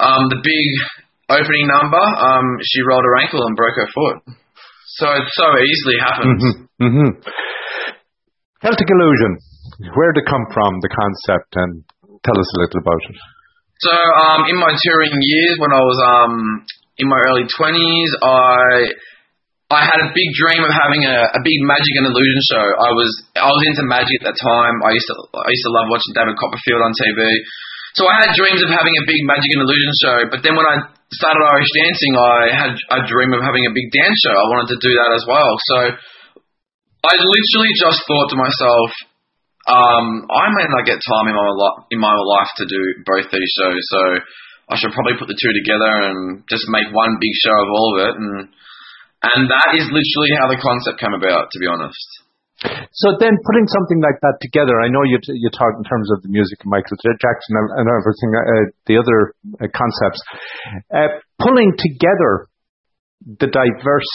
um, 0.04 0.28
the 0.28 0.44
big 0.44 0.68
opening 1.30 1.68
number, 1.72 2.02
um, 2.02 2.46
she 2.64 2.80
rolled 2.84 3.06
her 3.06 3.18
ankle 3.24 3.44
and 3.46 3.56
broke 3.56 3.76
her 3.76 3.90
foot. 3.94 4.18
So 5.00 5.06
it 5.10 5.28
so 5.34 5.48
easily 5.58 5.98
happens. 6.00 6.42
Mm-hmm. 6.44 6.86
Mm-hmm. 6.86 7.10
Celtic 8.64 8.88
Illusion, 8.88 9.32
where 9.92 10.12
did 10.16 10.24
it 10.24 10.30
come 10.30 10.46
from, 10.56 10.80
the 10.80 10.92
concept, 10.92 11.52
and 11.60 11.84
tell 12.24 12.38
us 12.38 12.50
a 12.56 12.60
little 12.64 12.80
about 12.80 13.04
it. 13.12 13.18
So 13.84 13.92
um, 13.92 14.48
in 14.48 14.56
my 14.56 14.72
touring 14.72 15.18
years, 15.20 15.60
when 15.60 15.74
I 15.76 15.84
was 15.84 16.00
um, 16.00 16.34
in 16.96 17.08
my 17.12 17.20
early 17.28 17.44
20s, 17.44 18.12
I 18.24 18.96
I 19.74 19.82
had 19.82 20.00
a 20.06 20.14
big 20.14 20.30
dream 20.38 20.62
of 20.62 20.70
having 20.70 21.02
a, 21.10 21.18
a 21.34 21.42
big 21.42 21.60
magic 21.66 21.94
and 21.98 22.06
illusion 22.06 22.42
show. 22.54 22.62
I 22.64 22.92
was 22.94 23.10
I 23.34 23.50
was 23.50 23.64
into 23.74 23.84
magic 23.90 24.22
at 24.22 24.32
the 24.32 24.38
time. 24.38 24.76
I 24.86 24.94
used 24.94 25.10
to 25.10 25.16
I 25.34 25.50
used 25.50 25.66
to 25.66 25.74
love 25.74 25.88
watching 25.90 26.14
David 26.14 26.38
Copperfield 26.38 26.82
on 26.86 26.94
TV. 26.94 27.20
So 27.98 28.06
I 28.06 28.16
had 28.26 28.38
dreams 28.38 28.62
of 28.62 28.70
having 28.70 28.94
a 28.94 29.04
big 29.06 29.22
magic 29.26 29.50
and 29.58 29.62
illusion 29.66 29.94
show, 30.02 30.18
but 30.30 30.40
then 30.46 30.54
when 30.56 30.66
I 30.66 30.76
started 31.18 31.42
Irish 31.44 31.72
dancing, 31.74 32.14
I 32.16 32.40
had 32.54 32.74
a 32.74 33.02
dream 33.08 33.32
of 33.34 33.42
having 33.42 33.66
a 33.66 33.74
big 33.74 33.88
dance 33.94 34.18
show. 34.24 34.36
I 34.36 34.52
wanted 34.54 34.74
to 34.76 34.84
do 34.84 34.92
that 34.94 35.12
as 35.18 35.26
well. 35.28 35.52
So 35.74 35.78
I 37.04 37.14
literally 37.20 37.74
just 37.76 38.00
thought 38.08 38.30
to 38.32 38.38
myself, 38.40 38.90
um, 39.68 40.28
I 40.28 40.52
may 40.52 40.68
not 40.68 40.88
get 40.88 41.00
time 41.00 41.28
in 41.32 41.36
my 41.36 41.50
in 41.92 42.00
my 42.00 42.12
life 42.12 42.52
to 42.60 42.66
do 42.68 42.82
both 43.08 43.32
these 43.32 43.52
shows, 43.60 43.84
so 43.92 44.02
I 44.72 44.76
should 44.76 44.92
probably 44.92 45.16
put 45.16 45.32
the 45.32 45.40
two 45.40 45.54
together 45.56 45.94
and 46.12 46.44
just 46.52 46.68
make 46.68 46.92
one 46.92 47.20
big 47.20 47.36
show 47.44 47.58
of 47.64 47.70
all 47.72 47.90
of 47.92 47.98
it. 48.08 48.14
And 48.20 48.34
and 49.24 49.42
that 49.48 49.70
is 49.80 49.88
literally 49.88 50.32
how 50.36 50.52
the 50.52 50.60
concept 50.60 51.00
came 51.00 51.16
about, 51.16 51.48
to 51.52 51.60
be 51.60 51.68
honest. 51.68 52.23
So 52.94 53.18
then, 53.20 53.34
putting 53.44 53.68
something 53.68 54.00
like 54.00 54.22
that 54.22 54.38
together, 54.40 54.80
I 54.80 54.88
know 54.88 55.04
you 55.04 55.20
t- 55.20 55.36
you 55.36 55.50
talk 55.50 55.74
in 55.76 55.84
terms 55.84 56.08
of 56.14 56.22
the 56.24 56.30
music 56.30 56.62
of 56.62 56.68
Michael 56.72 56.96
Jackson 57.02 57.54
and, 57.58 57.70
and 57.82 57.86
everything, 57.90 58.32
uh, 58.38 58.66
the 58.88 58.96
other 59.02 59.20
uh, 59.60 59.68
concepts. 59.74 60.22
Uh, 60.94 61.20
pulling 61.42 61.74
together 61.76 62.48
the 63.26 63.50
diverse 63.50 64.14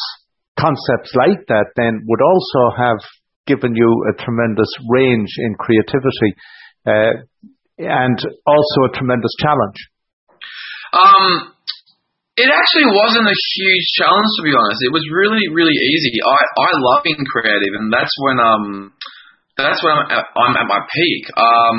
concepts 0.56 1.12
like 1.14 1.44
that, 1.48 1.74
then 1.76 2.04
would 2.06 2.22
also 2.22 2.62
have 2.76 3.00
given 3.46 3.74
you 3.74 3.90
a 4.08 4.14
tremendous 4.22 4.68
range 4.88 5.32
in 5.38 5.54
creativity, 5.56 6.30
uh, 6.86 7.14
and 7.78 8.18
also 8.46 8.78
a 8.86 8.92
tremendous 8.96 9.32
challenge. 9.40 9.78
Um, 10.92 11.52
it 12.38 12.48
actually 12.54 12.88
wasn't 12.94 13.26
a 13.26 13.34
huge 13.34 13.86
challenge 13.98 14.30
to 14.38 14.42
be 14.46 14.54
honest. 14.54 14.86
It 14.86 14.94
was 14.94 15.02
really, 15.10 15.42
really 15.50 15.74
easy. 15.74 16.22
I, 16.22 16.38
I 16.38 16.70
love 16.78 17.02
being 17.02 17.26
creative, 17.26 17.74
and 17.82 17.90
that's 17.90 18.14
when 18.22 18.38
um 18.38 18.94
that's 19.58 19.82
when 19.82 19.98
I'm 19.98 20.06
at, 20.06 20.24
I'm 20.38 20.54
at 20.54 20.70
my 20.70 20.80
peak. 20.86 21.22
Um, 21.34 21.76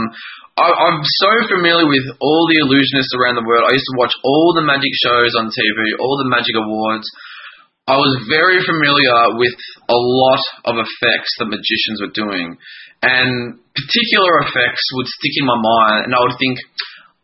I, 0.59 0.67
I'm 0.67 0.99
so 1.23 1.31
familiar 1.55 1.87
with 1.87 2.05
all 2.19 2.43
the 2.51 2.59
illusionists 2.67 3.15
around 3.15 3.39
the 3.39 3.47
world. 3.47 3.63
I 3.63 3.71
used 3.71 3.87
to 3.95 3.99
watch 3.99 4.11
all 4.27 4.51
the 4.59 4.67
magic 4.67 4.91
shows 4.99 5.31
on 5.39 5.47
TV, 5.47 5.79
all 6.03 6.19
the 6.19 6.27
magic 6.27 6.59
awards. 6.59 7.07
I 7.87 7.95
was 7.95 8.27
very 8.27 8.59
familiar 8.61 9.39
with 9.39 9.55
a 9.87 9.97
lot 9.97 10.43
of 10.67 10.75
effects 10.77 11.31
that 11.39 11.49
magicians 11.49 12.03
were 12.03 12.13
doing, 12.13 12.59
and 13.01 13.63
particular 13.71 14.43
effects 14.43 14.83
would 14.99 15.07
stick 15.07 15.39
in 15.39 15.47
my 15.47 15.57
mind, 15.57 16.11
and 16.11 16.13
I 16.13 16.19
would 16.19 16.35
think 16.35 16.59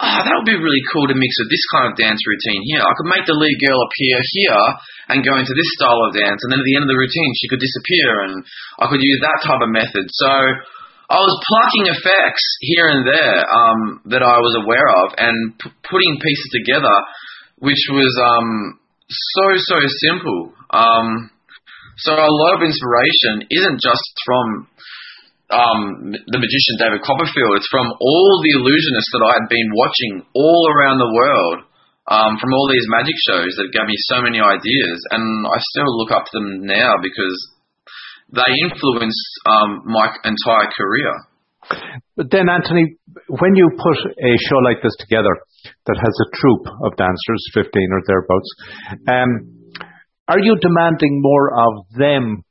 oh, 0.06 0.22
that 0.22 0.36
would 0.38 0.50
be 0.50 0.62
really 0.62 0.84
cool 0.94 1.10
to 1.10 1.18
mix 1.18 1.34
with 1.42 1.50
this 1.50 1.66
kind 1.74 1.90
of 1.90 1.98
dance 1.98 2.22
routine 2.22 2.62
here. 2.70 2.86
I 2.86 2.94
could 2.94 3.10
make 3.10 3.26
the 3.26 3.38
lead 3.38 3.58
girl 3.58 3.82
appear 3.82 4.18
here 4.38 4.66
and 5.10 5.26
go 5.26 5.34
into 5.38 5.58
this 5.58 5.70
style 5.78 6.02
of 6.06 6.14
dance, 6.14 6.42
and 6.46 6.50
then 6.54 6.62
at 6.62 6.68
the 6.68 6.76
end 6.78 6.86
of 6.86 6.92
the 6.94 7.02
routine, 7.02 7.32
she 7.42 7.50
could 7.50 7.62
disappear, 7.62 8.10
and 8.30 8.36
I 8.82 8.86
could 8.90 9.02
use 9.02 9.20
that 9.26 9.42
type 9.46 9.62
of 9.62 9.74
method. 9.74 10.06
So 10.10 10.30
I 11.10 11.22
was 11.22 11.34
plucking 11.46 11.86
effects 11.94 12.46
here 12.62 12.90
and 12.90 13.06
there 13.06 13.40
um, 13.46 13.82
that 14.10 14.26
I 14.26 14.42
was 14.42 14.54
aware 14.66 14.90
of 15.06 15.14
and 15.18 15.54
p- 15.54 15.74
putting 15.86 16.18
pieces 16.18 16.50
together, 16.50 16.96
which 17.62 17.82
was 17.94 18.10
um, 18.26 18.82
so, 19.06 19.46
so 19.54 19.78
simple. 20.10 20.54
Um, 20.74 21.30
so 22.02 22.12
a 22.12 22.26
lot 22.42 22.58
of 22.58 22.66
inspiration 22.66 23.46
isn't 23.54 23.80
just 23.80 24.08
from 24.26 24.68
um, 25.54 26.10
the 26.14 26.42
magician 26.42 26.76
David 26.82 27.06
Copperfield. 27.06 27.58
It's 27.58 27.70
from 27.70 27.86
all 27.86 28.34
the 28.42 28.54
illusionists 28.58 29.12
that 29.14 29.26
I 29.26 29.34
had 29.42 29.48
been 29.50 29.70
watching 29.78 30.14
all 30.34 30.64
around 30.74 30.98
the 30.98 31.14
world, 31.14 31.58
um, 32.10 32.38
from 32.38 32.54
all 32.54 32.68
these 32.70 32.86
magic 32.90 33.18
shows 33.30 33.54
that 33.58 33.74
gave 33.74 33.86
me 33.86 33.98
so 34.10 34.22
many 34.22 34.38
ideas, 34.42 34.98
and 35.14 35.26
I 35.46 35.58
still 35.74 35.90
look 35.98 36.14
up 36.14 36.26
to 36.26 36.34
them 36.38 36.66
now 36.66 36.98
because 37.02 37.38
they 38.34 38.52
influenced 38.66 39.30
um, 39.46 39.86
my 39.86 40.10
entire 40.26 40.70
career. 40.74 41.14
But 42.16 42.30
then, 42.30 42.50
Anthony, 42.50 42.98
when 43.28 43.56
you 43.56 43.70
put 43.74 43.98
a 43.98 44.32
show 44.50 44.62
like 44.62 44.82
this 44.82 44.94
together 45.02 45.34
that 45.86 45.98
has 45.98 46.16
a 46.22 46.30
troupe 46.38 46.68
of 46.86 46.98
dancers, 46.98 47.42
15 47.54 47.90
or 47.90 48.02
thereabouts, 48.06 48.50
um, 49.10 49.30
are 50.28 50.40
you 50.40 50.58
demanding 50.62 51.22
more 51.22 51.54
of 51.54 51.74
them 51.98 52.44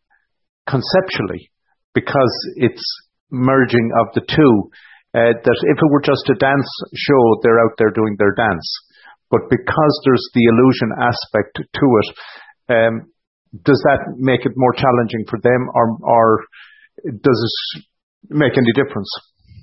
conceptually 0.66 1.50
because 1.94 2.34
it's 2.56 2.84
merging 3.30 3.90
of 4.00 4.14
the 4.14 4.20
two. 4.20 4.70
Uh, 5.14 5.30
that 5.30 5.58
if 5.70 5.78
it 5.78 5.90
were 5.94 6.02
just 6.02 6.26
a 6.26 6.34
dance 6.34 6.66
show, 6.92 7.22
they're 7.42 7.62
out 7.62 7.78
there 7.78 7.94
doing 7.94 8.16
their 8.18 8.34
dance. 8.34 8.66
But 9.30 9.46
because 9.48 9.94
there's 10.04 10.26
the 10.34 10.42
illusion 10.50 10.90
aspect 10.98 11.54
to 11.62 11.86
it, 12.02 12.08
um, 12.74 12.94
does 13.62 13.80
that 13.86 14.18
make 14.18 14.44
it 14.44 14.52
more 14.56 14.74
challenging 14.74 15.24
for 15.30 15.38
them, 15.38 15.70
or, 15.74 15.96
or 16.02 16.44
does 17.06 17.74
it 17.78 17.84
make 18.28 18.58
any 18.58 18.72
difference? 18.74 19.08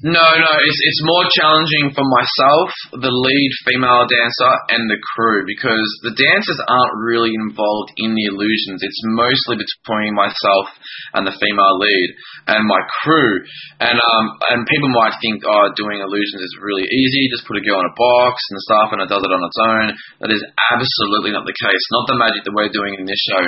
No, 0.02 0.18
no, 0.18 0.54
it's 0.66 0.82
it's 0.82 1.04
more 1.06 1.26
challenging 1.38 1.94
for 1.94 2.02
myself, 2.02 2.74
the 3.06 3.14
lead 3.14 3.52
female 3.70 4.10
dancer, 4.10 4.54
and 4.74 4.90
the 4.90 4.98
crew 5.14 5.46
because 5.46 5.86
the 6.02 6.18
dancers 6.18 6.58
aren't 6.66 7.06
really 7.06 7.30
involved 7.30 7.94
in 8.02 8.18
the 8.18 8.26
illusions. 8.34 8.82
It's 8.82 8.98
mostly 9.14 9.62
between 9.62 10.18
myself 10.18 10.74
and 11.14 11.22
the 11.22 11.38
female 11.38 11.78
lead 11.78 12.10
and 12.50 12.66
my 12.66 12.82
crew. 13.06 13.46
And 13.78 13.94
um 13.94 14.26
and 14.50 14.66
people 14.66 14.90
might 14.90 15.22
think, 15.22 15.46
oh, 15.46 15.70
doing 15.78 16.02
illusions 16.02 16.50
is 16.50 16.66
really 16.66 16.90
easy. 16.90 17.30
Just 17.30 17.46
put 17.46 17.62
a 17.62 17.66
girl 17.66 17.86
in 17.86 17.94
a 17.94 17.94
box 17.94 18.42
and 18.42 18.58
stuff, 18.66 18.98
and 18.98 19.06
it 19.06 19.10
does 19.14 19.22
it 19.22 19.30
on 19.30 19.46
its 19.46 19.62
own. 19.62 19.86
That 20.26 20.34
is 20.34 20.42
absolutely 20.74 21.30
not 21.30 21.46
the 21.46 21.54
case. 21.54 21.84
Not 21.94 22.10
the 22.10 22.18
magic 22.18 22.42
that 22.50 22.58
we're 22.58 22.74
doing 22.74 22.98
in 22.98 23.06
this 23.06 23.22
show. 23.30 23.46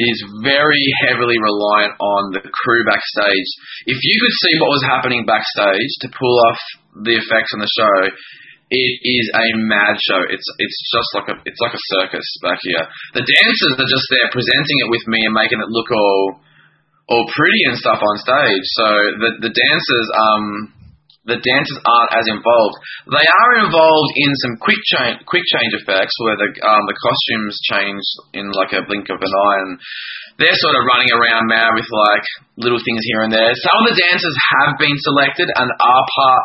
It 0.00 0.04
is 0.08 0.20
very 0.48 0.80
heavily 1.04 1.36
reliant 1.36 1.92
on 2.00 2.32
the 2.32 2.40
crew 2.40 2.82
backstage. 2.88 3.50
If 3.84 4.00
you 4.00 4.16
could 4.16 4.36
see 4.48 4.54
what 4.64 4.72
was 4.72 4.84
happening 4.88 5.28
backstage 5.28 5.89
to 6.04 6.08
pull 6.14 6.36
off 6.50 6.60
the 7.04 7.14
effects 7.18 7.52
on 7.54 7.60
the 7.60 7.72
show, 7.74 7.96
it 8.70 8.92
is 9.02 9.26
a 9.34 9.46
mad 9.66 9.98
show. 9.98 10.22
It's 10.30 10.46
it's 10.62 10.78
just 10.94 11.10
like 11.18 11.28
a 11.34 11.36
it's 11.42 11.58
like 11.58 11.74
a 11.74 11.86
circus 11.98 12.26
back 12.38 12.62
here. 12.62 12.86
The 13.18 13.26
dancers 13.26 13.74
are 13.82 13.90
just 13.90 14.06
there 14.14 14.30
presenting 14.30 14.78
it 14.86 14.92
with 14.94 15.04
me 15.10 15.18
and 15.26 15.34
making 15.34 15.58
it 15.58 15.70
look 15.70 15.90
all 15.90 16.38
all 17.10 17.26
pretty 17.34 17.62
and 17.66 17.74
stuff 17.74 17.98
on 17.98 18.16
stage. 18.22 18.66
So 18.78 18.86
the 19.18 19.30
the 19.42 19.52
dancers 19.52 20.06
um 20.14 20.46
the 21.30 21.38
dancers 21.38 21.80
aren't 21.86 22.12
as 22.18 22.26
involved. 22.26 22.76
They 23.06 23.22
are 23.22 23.52
involved 23.62 24.12
in 24.18 24.30
some 24.42 24.54
quick 24.58 24.82
change, 24.98 25.22
quick 25.30 25.46
change 25.46 25.72
effects 25.78 26.12
where 26.26 26.34
the 26.34 26.50
um, 26.66 26.84
the 26.90 26.98
costumes 26.98 27.54
change 27.70 28.02
in 28.34 28.50
like 28.50 28.74
a 28.74 28.82
blink 28.82 29.06
of 29.08 29.22
an 29.22 29.30
eye, 29.30 29.58
and 29.62 29.72
they're 30.42 30.58
sort 30.58 30.74
of 30.74 30.88
running 30.90 31.14
around 31.14 31.46
now 31.46 31.70
with 31.72 31.86
like 31.86 32.26
little 32.58 32.82
things 32.82 33.02
here 33.06 33.22
and 33.22 33.30
there. 33.30 33.54
Some 33.54 33.78
of 33.80 33.94
the 33.94 33.98
dancers 34.10 34.36
have 34.58 34.74
been 34.82 34.98
selected 35.06 35.46
and 35.54 35.70
are 35.70 36.06
part 36.18 36.44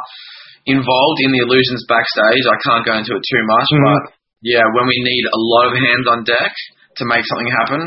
involved 0.70 1.20
in 1.26 1.34
the 1.34 1.42
illusions 1.42 1.86
backstage. 1.90 2.46
I 2.46 2.62
can't 2.62 2.86
go 2.86 2.94
into 2.98 3.18
it 3.18 3.26
too 3.26 3.44
much, 3.50 3.70
mm. 3.74 3.82
but 3.82 4.02
yeah, 4.46 4.66
when 4.78 4.86
we 4.86 4.98
need 5.02 5.26
a 5.26 5.42
lot 5.42 5.66
of 5.70 5.74
hands 5.74 6.06
on 6.06 6.22
deck 6.22 6.54
to 7.02 7.04
make 7.10 7.26
something 7.26 7.50
happen, 7.50 7.82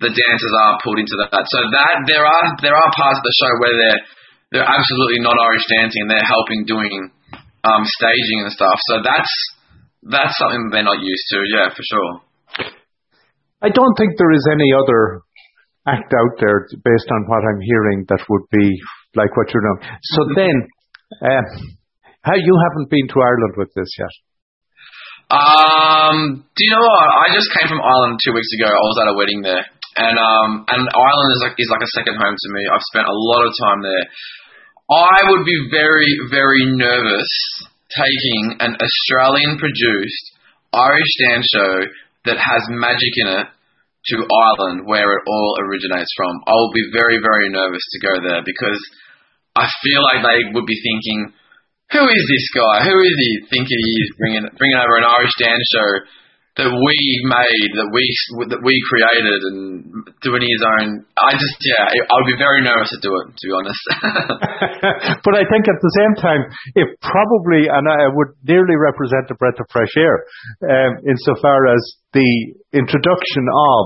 the 0.00 0.08
dancers 0.08 0.54
are 0.64 0.80
pulled 0.80 0.98
into 1.02 1.16
that. 1.20 1.44
So 1.44 1.60
that 1.60 2.08
there 2.08 2.24
are 2.24 2.46
there 2.64 2.76
are 2.76 2.90
parts 2.96 3.20
of 3.20 3.24
the 3.26 3.36
show 3.36 3.52
where 3.60 3.76
they're 3.76 4.02
they're 4.50 4.66
absolutely 4.66 5.20
not 5.20 5.36
Irish 5.36 5.66
dancing 5.68 6.08
and 6.08 6.10
they're 6.10 6.24
helping 6.24 6.64
doing 6.64 7.12
um, 7.64 7.82
staging 7.84 8.48
and 8.48 8.52
stuff. 8.52 8.78
So 8.88 8.94
that's 9.04 9.32
that's 10.08 10.34
something 10.38 10.70
they're 10.72 10.86
not 10.86 11.02
used 11.02 11.26
to. 11.34 11.38
Yeah, 11.52 11.68
for 11.74 11.84
sure. 11.84 12.12
I 13.60 13.68
don't 13.68 13.94
think 13.98 14.14
there 14.16 14.32
is 14.32 14.46
any 14.54 14.70
other 14.72 15.26
act 15.86 16.12
out 16.14 16.34
there 16.38 16.68
based 16.70 17.10
on 17.10 17.26
what 17.26 17.42
I'm 17.42 17.60
hearing 17.60 18.06
that 18.08 18.22
would 18.28 18.46
be 18.52 18.78
like 19.16 19.34
what 19.36 19.50
you're 19.52 19.64
doing. 19.64 19.82
So 20.14 20.20
mm-hmm. 20.22 20.38
then, 20.38 20.56
uh, 21.24 21.44
how 22.22 22.36
you 22.36 22.54
haven't 22.70 22.90
been 22.90 23.08
to 23.08 23.18
Ireland 23.18 23.54
with 23.56 23.72
this 23.74 23.90
yet? 23.98 24.14
Um, 25.28 26.44
do 26.56 26.60
you 26.64 26.72
know 26.72 26.84
what? 26.84 27.08
I 27.20 27.28
just 27.36 27.52
came 27.52 27.68
from 27.68 27.84
Ireland 27.84 28.20
two 28.24 28.32
weeks 28.32 28.48
ago. 28.56 28.68
I 28.68 28.80
was 28.80 28.98
at 29.02 29.12
a 29.12 29.16
wedding 29.16 29.42
there, 29.44 29.64
and 29.98 30.14
um, 30.14 30.50
and 30.70 30.82
Ireland 30.86 31.30
is 31.34 31.42
like 31.42 31.56
is 31.58 31.70
like 31.74 31.82
a 31.82 31.94
second 31.98 32.16
home 32.16 32.36
to 32.38 32.48
me. 32.54 32.62
I've 32.70 32.88
spent 32.94 33.10
a 33.10 33.18
lot 33.18 33.42
of 33.42 33.52
time 33.66 33.80
there. 33.82 34.04
I 34.88 35.18
would 35.28 35.44
be 35.44 35.68
very, 35.68 36.08
very 36.32 36.64
nervous 36.72 37.28
taking 37.92 38.56
an 38.62 38.72
Australian 38.80 39.60
produced 39.60 40.24
Irish 40.72 41.12
dance 41.28 41.44
show 41.52 41.74
that 42.24 42.40
has 42.40 42.62
magic 42.72 43.12
in 43.20 43.28
it 43.42 43.46
to 44.08 44.16
Ireland 44.24 44.88
where 44.88 45.18
it 45.18 45.22
all 45.28 45.50
originates 45.60 46.08
from. 46.16 46.40
I 46.48 46.56
will 46.56 46.72
be 46.72 46.88
very, 46.96 47.20
very 47.20 47.52
nervous 47.52 47.84
to 47.84 47.98
go 48.00 48.14
there 48.24 48.42
because 48.44 48.80
I 49.56 49.68
feel 49.84 50.00
like 50.00 50.24
they 50.24 50.40
would 50.56 50.64
be 50.64 50.80
thinking, 50.80 51.36
who 51.92 52.04
is 52.08 52.24
this 52.28 52.46
guy? 52.56 52.88
Who 52.88 52.96
is 53.00 53.16
he 53.16 53.32
thinking 53.52 53.78
he 53.80 53.96
is 54.00 54.10
bringing, 54.16 54.46
bringing 54.56 54.80
over 54.80 54.96
an 55.00 55.08
Irish 55.08 55.36
dance 55.36 55.66
show 55.68 55.90
that 56.58 56.74
we 56.74 56.98
made, 57.22 57.70
that 57.78 57.90
we 57.94 58.02
that 58.50 58.58
we 58.66 58.74
created, 58.90 59.40
and 59.46 59.62
doing 60.26 60.42
his 60.42 60.62
own. 60.66 61.06
I 61.14 61.30
just, 61.38 61.58
yeah, 61.62 61.86
I 61.86 62.14
would 62.18 62.30
be 62.34 62.34
very 62.34 62.66
nervous 62.66 62.90
to 62.90 62.98
do 62.98 63.14
it, 63.14 63.30
to 63.30 63.44
be 63.46 63.54
honest. 63.54 63.84
but 65.22 65.34
I 65.38 65.46
think 65.46 65.70
at 65.70 65.78
the 65.78 65.94
same 66.02 66.14
time, 66.18 66.42
it 66.74 66.98
probably, 66.98 67.70
and 67.70 67.86
I 67.86 68.10
would 68.10 68.34
nearly 68.42 68.74
represent 68.74 69.30
a 69.30 69.38
breath 69.38 69.62
of 69.62 69.70
fresh 69.70 69.94
air, 69.94 70.26
um, 70.66 70.98
insofar 71.06 71.70
as 71.70 71.82
the 72.10 72.58
introduction 72.74 73.44
of 73.46 73.84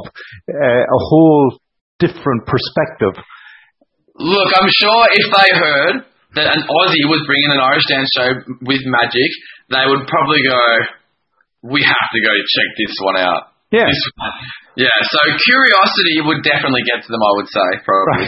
uh, 0.48 0.84
a 0.88 1.00
whole 1.12 1.60
different 2.00 2.48
perspective. 2.48 3.20
Look, 4.16 4.50
I'm 4.56 4.72
sure 4.80 5.02
if 5.12 5.26
they 5.28 5.48
heard 5.60 5.94
that 6.40 6.48
an 6.56 6.62
Aussie 6.64 7.06
was 7.12 7.20
bringing 7.28 7.52
an 7.52 7.60
Irish 7.60 7.84
dance 7.92 8.08
show 8.16 8.30
with 8.64 8.80
magic, 8.88 9.30
they 9.68 9.84
would 9.84 10.08
probably 10.08 10.40
go 10.48 10.56
we 11.62 11.80
have 11.82 12.08
to 12.10 12.20
go 12.20 12.32
check 12.34 12.68
this 12.74 12.94
one 13.02 13.18
out. 13.22 13.54
Yeah. 13.70 13.88
This, 13.88 14.02
yeah, 14.76 14.98
so 15.00 15.20
curiosity 15.32 16.20
would 16.28 16.44
definitely 16.44 16.84
get 16.84 17.06
to 17.06 17.08
them, 17.08 17.22
I 17.22 17.32
would 17.40 17.48
say, 17.48 17.68
probably. 17.86 18.26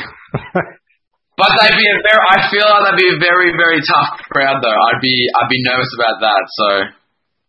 but 1.41 1.51
they'd 1.61 1.77
be 1.77 1.89
a 1.91 1.99
very, 2.01 2.23
I 2.33 2.39
feel 2.49 2.65
like 2.65 2.83
they'd 2.89 3.03
be 3.05 3.11
a 3.13 3.21
very, 3.21 3.51
very 3.53 3.81
tough 3.85 4.25
crowd 4.31 4.65
though. 4.65 4.81
I'd 4.89 5.03
be, 5.05 5.17
I'd 5.37 5.53
be 5.53 5.61
nervous 5.67 5.93
about 6.01 6.17
that, 6.25 6.43
so. 6.49 6.69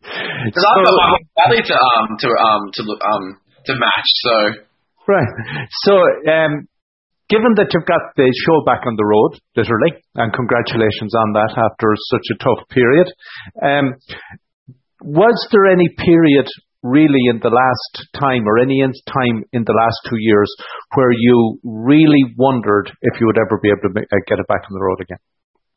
Because 0.05 0.63
so, 0.63 0.69
I've 0.69 0.83
got 0.85 1.49
to, 1.55 1.75
um, 1.77 2.05
to, 2.19 2.29
um, 2.29 2.61
to, 2.75 2.81
um, 2.83 3.23
to 3.65 3.71
match, 3.79 4.09
so. 4.21 4.35
Right. 5.07 5.31
So, 5.85 5.93
um, 6.29 6.67
given 7.29 7.57
that 7.57 7.73
you've 7.73 7.89
got 7.89 8.13
the 8.17 8.29
show 8.45 8.61
back 8.65 8.85
on 8.85 8.95
the 8.97 9.05
road, 9.05 9.39
literally, 9.55 10.01
and 10.15 10.33
congratulations 10.33 11.13
on 11.15 11.33
that 11.33 11.53
after 11.57 11.93
such 12.11 12.27
a 12.33 12.37
tough 12.43 12.61
period, 12.69 13.07
um, 13.61 13.97
was 15.05 15.37
there 15.53 15.69
any 15.69 15.85
period 16.01 16.49
really 16.81 17.29
in 17.29 17.37
the 17.41 17.53
last 17.53 17.93
time 18.17 18.45
or 18.45 18.57
any 18.57 18.81
time 18.81 19.45
in 19.53 19.61
the 19.65 19.73
last 19.77 19.97
two 20.09 20.17
years 20.17 20.49
where 20.97 21.13
you 21.13 21.57
really 21.61 22.33
wondered 22.37 22.89
if 23.01 23.13
you 23.21 23.25
would 23.29 23.37
ever 23.37 23.61
be 23.61 23.69
able 23.69 23.89
to 23.89 23.93
uh, 23.93 24.17
get 24.25 24.41
it 24.41 24.47
back 24.49 24.65
on 24.65 24.73
the 24.73 24.81
road 24.81 24.97
again? 25.01 25.21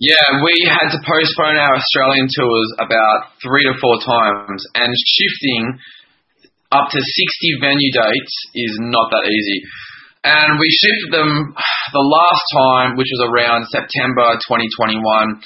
Yeah, 0.01 0.41
we 0.45 0.55
had 0.65 0.95
to 0.95 1.01
postpone 1.03 1.59
our 1.59 1.75
Australian 1.75 2.29
tours 2.31 2.71
about 2.79 3.35
three 3.43 3.67
to 3.67 3.75
four 3.83 3.99
times, 3.99 4.63
and 4.79 4.89
shifting 4.95 5.75
up 6.71 6.87
to 6.93 7.01
60 7.01 7.65
venue 7.65 7.93
dates 7.93 8.35
is 8.55 8.73
not 8.79 9.11
that 9.11 9.27
easy. 9.27 9.59
And 10.23 10.55
we 10.55 10.69
shifted 10.71 11.11
them 11.19 11.31
the 11.93 12.05
last 12.05 12.45
time, 12.55 12.89
which 12.95 13.11
was 13.11 13.23
around 13.27 13.67
September 13.75 14.39
2021, 14.47 15.43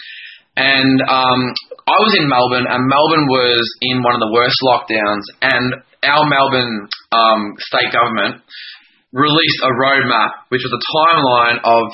and 0.61 0.97
um, 1.09 1.41
I 1.83 1.99
was 1.99 2.15
in 2.15 2.31
Melbourne, 2.31 2.69
and 2.71 2.87
Melbourne 2.87 3.27
was 3.27 3.63
in 3.83 4.03
one 4.07 4.15
of 4.15 4.23
the 4.23 4.31
worst 4.31 4.59
lockdowns, 4.63 5.27
and 5.43 5.67
our 6.07 6.25
Melbourne 6.31 6.87
um, 7.11 7.43
state 7.59 7.91
government 7.91 8.43
released 9.13 9.61
a 9.67 9.73
roadmap, 9.75 10.47
which 10.49 10.63
was 10.63 10.73
a 10.73 10.83
timeline 10.95 11.59
of 11.63 11.85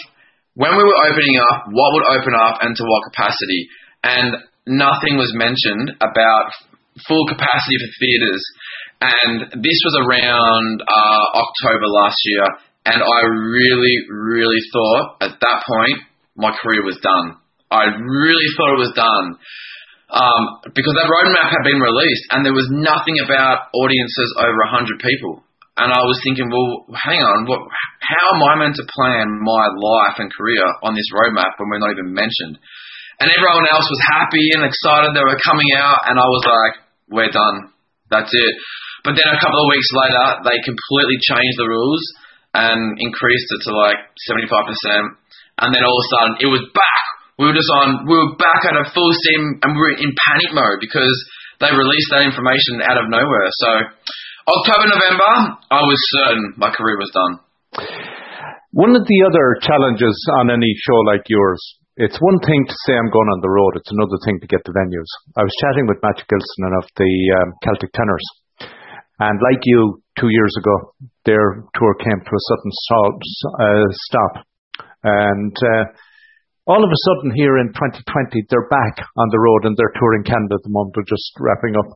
when 0.55 0.77
we 0.77 0.85
were 0.85 1.01
opening 1.09 1.37
up, 1.51 1.73
what 1.73 1.91
would 1.95 2.09
open 2.21 2.35
up, 2.35 2.61
and 2.63 2.77
to 2.77 2.85
what 2.85 3.09
capacity. 3.11 3.63
And 4.05 4.29
nothing 4.67 5.17
was 5.17 5.33
mentioned 5.35 5.97
about 5.99 6.53
full 7.07 7.27
capacity 7.27 7.77
for 7.81 7.91
theatres. 7.99 8.43
And 9.01 9.37
this 9.63 9.79
was 9.87 9.95
around 10.03 10.83
uh, 10.83 11.25
October 11.39 11.87
last 11.87 12.19
year, 12.25 12.47
and 12.87 13.01
I 13.03 13.21
really, 13.25 13.97
really 14.11 14.63
thought 14.73 15.23
at 15.23 15.39
that 15.41 15.59
point 15.65 16.03
my 16.37 16.51
career 16.61 16.83
was 16.85 16.99
done. 17.03 17.39
I 17.71 17.85
really 17.95 18.49
thought 18.57 18.75
it 18.75 18.85
was 18.85 18.95
done. 18.97 19.39
Um, 20.09 20.65
because 20.73 20.97
that 20.97 21.13
roadmap 21.13 21.53
had 21.53 21.65
been 21.69 21.85
released 21.85 22.25
and 22.33 22.41
there 22.41 22.57
was 22.57 22.69
nothing 22.73 23.21
about 23.21 23.69
audiences 23.77 24.31
over 24.41 24.61
100 24.73 25.05
people. 25.05 25.45
And 25.79 25.95
I 25.95 26.03
was 26.03 26.19
thinking, 26.25 26.49
well, 26.51 26.91
hang 26.97 27.23
on, 27.23 27.47
what, 27.47 27.63
how 28.03 28.25
am 28.35 28.43
I 28.51 28.55
meant 28.59 28.75
to 28.81 28.89
plan 28.89 29.31
my 29.39 29.65
life 29.79 30.17
and 30.19 30.33
career 30.33 30.65
on 30.83 30.97
this 30.97 31.07
roadmap 31.15 31.55
when 31.61 31.71
we're 31.71 31.85
not 31.85 31.95
even 31.95 32.11
mentioned? 32.11 32.59
And 33.23 33.31
everyone 33.31 33.67
else 33.71 33.87
was 33.87 34.11
happy 34.19 34.47
and 34.59 34.67
excited 34.67 35.15
they 35.15 35.27
were 35.27 35.39
coming 35.43 35.71
out, 35.75 36.07
and 36.07 36.19
I 36.19 36.27
was 36.27 36.45
like, 36.47 36.75
we're 37.11 37.35
done. 37.35 37.75
That's 38.11 38.31
it. 38.31 38.55
But 39.07 39.15
then 39.15 39.31
a 39.31 39.43
couple 39.43 39.59
of 39.59 39.71
weeks 39.71 39.91
later, 39.95 40.27
they 40.51 40.59
completely 40.67 41.19
changed 41.27 41.59
the 41.59 41.71
rules 41.71 42.03
and 42.55 42.99
increased 42.99 43.51
it 43.55 43.61
to 43.67 43.73
like 43.75 44.01
75%. 44.35 45.15
And 45.63 45.75
then 45.75 45.83
all 45.83 45.95
of 45.95 46.07
a 46.07 46.11
sudden, 46.11 46.33
it 46.43 46.51
was 46.51 46.63
back 46.75 47.08
we 47.39 47.47
were 47.47 47.55
just 47.55 47.71
on, 47.83 48.03
we 48.05 48.15
were 48.19 48.35
back 48.35 48.67
at 48.67 48.75
a 48.75 48.91
full 48.91 49.11
steam 49.15 49.63
and 49.63 49.71
we 49.71 49.79
were 49.79 49.95
in 49.95 50.11
panic 50.11 50.51
mode 50.59 50.83
because 50.83 51.15
they 51.63 51.71
released 51.71 52.11
that 52.11 52.27
information 52.27 52.83
out 52.83 52.99
of 52.99 53.07
nowhere. 53.07 53.49
So 53.63 53.71
October, 54.51 54.91
November, 54.91 55.33
I 55.71 55.83
was 55.87 55.99
certain 56.27 56.59
my 56.59 56.75
career 56.75 56.99
was 56.99 57.15
done. 57.15 57.35
One 58.75 58.93
of 58.99 59.07
the 59.07 59.21
other 59.23 59.47
challenges 59.63 60.19
on 60.43 60.51
any 60.51 60.71
show 60.83 60.99
like 61.07 61.25
yours, 61.31 61.63
it's 61.99 62.19
one 62.19 62.39
thing 62.43 62.63
to 62.67 62.77
say 62.87 62.95
I'm 62.95 63.11
going 63.11 63.31
on 63.31 63.41
the 63.43 63.51
road, 63.51 63.75
it's 63.79 63.91
another 63.91 64.19
thing 64.27 64.39
to 64.43 64.47
get 64.51 64.63
the 64.67 64.75
venues. 64.75 65.11
I 65.39 65.43
was 65.43 65.55
chatting 65.63 65.87
with 65.87 65.99
Matthew 66.03 66.27
Gilsenan 66.31 66.75
of 66.79 66.87
the 66.95 67.13
um, 67.43 67.49
Celtic 67.63 67.91
Tenors, 67.91 68.27
and 69.19 69.35
like 69.43 69.63
you 69.65 70.03
two 70.19 70.31
years 70.31 70.55
ago, 70.59 70.95
their 71.25 71.65
tour 71.75 71.95
came 72.03 72.21
to 72.23 72.33
a 72.35 72.43
sudden 72.51 72.71
uh, 73.63 73.87
stop. 73.91 74.33
And 75.03 75.55
uh, 75.55 75.85
all 76.69 76.85
of 76.85 76.93
a 76.93 77.01
sudden 77.09 77.33
here 77.33 77.57
in 77.57 77.73
2020, 77.73 78.05
they're 78.53 78.69
back 78.69 79.01
on 79.01 79.29
the 79.33 79.41
road 79.41 79.65
and 79.65 79.73
they're 79.73 79.97
touring 79.97 80.21
Canada 80.21 80.61
at 80.61 80.65
the 80.69 80.71
moment. 80.71 80.93
They're 80.93 81.09
just 81.09 81.33
wrapping 81.41 81.73
up. 81.81 81.89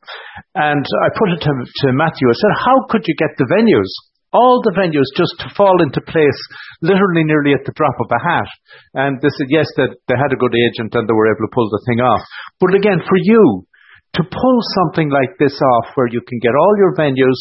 And 0.56 0.80
I 0.80 1.12
put 1.12 1.28
it 1.36 1.44
to, 1.44 1.52
to 1.52 1.86
Matthew. 1.92 2.24
I 2.24 2.36
said, 2.40 2.56
how 2.56 2.88
could 2.88 3.04
you 3.04 3.12
get 3.20 3.36
the 3.36 3.44
venues? 3.52 3.92
All 4.32 4.64
the 4.64 4.72
venues 4.72 5.12
just 5.12 5.36
to 5.44 5.52
fall 5.52 5.76
into 5.84 6.00
place 6.00 6.40
literally 6.80 7.20
nearly 7.20 7.52
at 7.52 7.68
the 7.68 7.76
drop 7.76 7.92
of 8.00 8.08
a 8.16 8.20
hat. 8.24 8.48
And 8.96 9.20
they 9.20 9.28
said, 9.36 9.52
yes, 9.52 9.68
that 9.76 9.92
they, 10.08 10.16
they 10.16 10.16
had 10.16 10.32
a 10.32 10.40
good 10.40 10.56
agent 10.56 10.96
and 10.96 11.04
they 11.04 11.12
were 11.12 11.28
able 11.28 11.44
to 11.44 11.52
pull 11.52 11.68
the 11.68 11.84
thing 11.84 12.00
off. 12.00 12.24
But 12.56 12.72
again, 12.72 13.04
for 13.04 13.20
you 13.20 13.68
to 14.16 14.22
pull 14.24 14.58
something 14.80 15.12
like 15.12 15.36
this 15.36 15.60
off 15.76 15.92
where 16.00 16.08
you 16.08 16.24
can 16.24 16.40
get 16.40 16.56
all 16.56 16.74
your 16.80 16.96
venues 16.96 17.36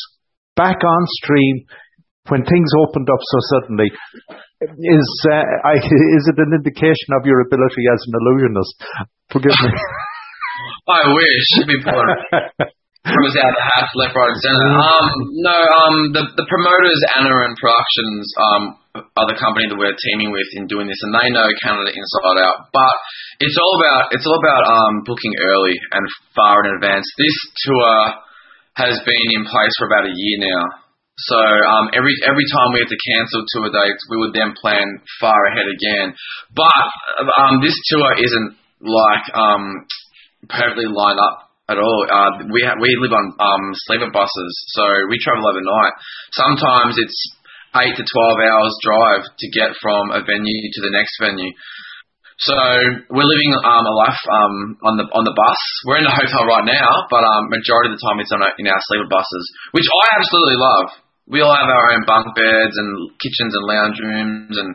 back 0.60 0.84
on 0.84 1.02
stream 1.24 1.64
when 2.30 2.46
things 2.46 2.70
opened 2.86 3.10
up 3.10 3.22
so 3.22 3.38
suddenly, 3.58 3.90
is 4.62 5.10
uh, 5.32 5.42
I, 5.66 5.76
is 6.18 6.24
it 6.30 6.38
an 6.38 6.54
indication 6.54 7.18
of 7.18 7.26
your 7.26 7.42
ability 7.42 7.84
as 7.90 8.02
an 8.06 8.14
illusionist? 8.22 8.76
Forgive 9.30 9.56
me. 9.64 9.72
I 10.88 11.02
wish. 11.10 11.48
From 13.02 13.26
us 13.26 13.34
out 13.42 13.50
the 13.58 13.66
hat, 13.66 13.90
left, 13.98 14.14
right, 14.14 14.30
and 14.30 14.42
center. 14.46 14.78
Um, 14.78 15.06
no, 15.42 15.58
um, 15.58 15.96
the 16.14 16.22
the 16.38 16.46
promoters, 16.46 17.02
Anna 17.18 17.34
and 17.50 17.58
Productions, 17.58 18.30
um, 18.38 18.64
are 19.18 19.26
the 19.26 19.42
company 19.42 19.66
that 19.66 19.74
we're 19.74 19.98
teaming 19.98 20.30
with 20.30 20.46
in 20.54 20.70
doing 20.70 20.86
this, 20.86 21.02
and 21.02 21.10
they 21.10 21.34
know 21.34 21.50
Canada 21.66 21.90
inside 21.90 22.46
out. 22.46 22.70
But 22.70 22.96
it's 23.42 23.58
all 23.58 23.74
about 23.82 24.14
it's 24.14 24.28
all 24.30 24.38
about 24.38 24.64
um 24.70 25.02
booking 25.02 25.34
early 25.42 25.74
and 25.98 26.06
far 26.38 26.62
in 26.62 26.78
advance. 26.78 27.10
This 27.18 27.38
tour 27.66 28.22
has 28.78 28.94
been 29.02 29.28
in 29.34 29.50
place 29.50 29.74
for 29.82 29.90
about 29.90 30.06
a 30.06 30.14
year 30.14 30.38
now. 30.46 30.81
So 31.18 31.38
um, 31.38 31.92
every 31.94 32.16
every 32.24 32.48
time 32.50 32.72
we 32.74 32.82
had 32.82 32.90
to 32.90 33.04
cancel 33.14 33.44
tour 33.54 33.70
dates, 33.70 34.04
we 34.10 34.18
would 34.18 34.34
then 34.34 34.56
plan 34.58 34.88
far 35.20 35.38
ahead 35.52 35.68
again. 35.68 36.16
But 36.56 36.88
um, 37.38 37.62
this 37.62 37.76
tour 37.92 38.16
isn't 38.18 38.50
like 38.82 39.26
um, 39.36 39.86
perfectly 40.50 40.90
lined 40.90 41.20
up 41.20 41.52
at 41.70 41.78
all. 41.78 42.02
Uh, 42.10 42.48
we 42.50 42.64
ha- 42.66 42.80
we 42.80 42.90
live 43.00 43.14
on 43.14 43.28
um, 43.38 43.64
sleeper 43.86 44.10
buses, 44.10 44.54
so 44.74 44.84
we 45.12 45.20
travel 45.22 45.46
overnight. 45.46 45.94
Sometimes 46.34 46.98
it's 46.98 47.20
eight 47.86 47.96
to 47.96 48.04
twelve 48.04 48.40
hours 48.42 48.74
drive 48.82 49.24
to 49.38 49.48
get 49.52 49.72
from 49.80 50.12
a 50.12 50.26
venue 50.26 50.64
to 50.74 50.82
the 50.82 50.96
next 50.96 51.16
venue. 51.22 51.52
So 52.42 52.58
we're 53.14 53.30
living 53.30 53.52
um, 53.62 53.86
a 53.86 53.96
life 54.02 54.22
um, 54.34 54.56
on 54.82 54.94
the 54.98 55.06
on 55.14 55.24
the 55.26 55.36
bus. 55.38 55.62
We're 55.86 56.02
in 56.02 56.10
a 56.10 56.14
hotel 56.14 56.42
right 56.50 56.66
now, 56.66 56.90
but 57.14 57.22
um, 57.22 57.54
majority 57.54 57.94
of 57.94 57.98
the 57.98 58.04
time 58.04 58.18
it's 58.18 58.34
on 58.34 58.42
a, 58.42 58.50
in 58.58 58.66
our 58.66 58.82
sleeper 58.90 59.10
buses, 59.10 59.46
which 59.78 59.86
I 59.86 60.04
absolutely 60.18 60.58
love. 60.58 60.86
We 61.30 61.46
all 61.46 61.54
have 61.54 61.70
our 61.70 61.86
own 61.94 62.04
bunk 62.10 62.34
beds 62.34 62.76
and 62.76 62.90
kitchens 63.22 63.54
and 63.54 63.64
lounge 63.70 63.98
rooms, 64.02 64.56
and 64.58 64.70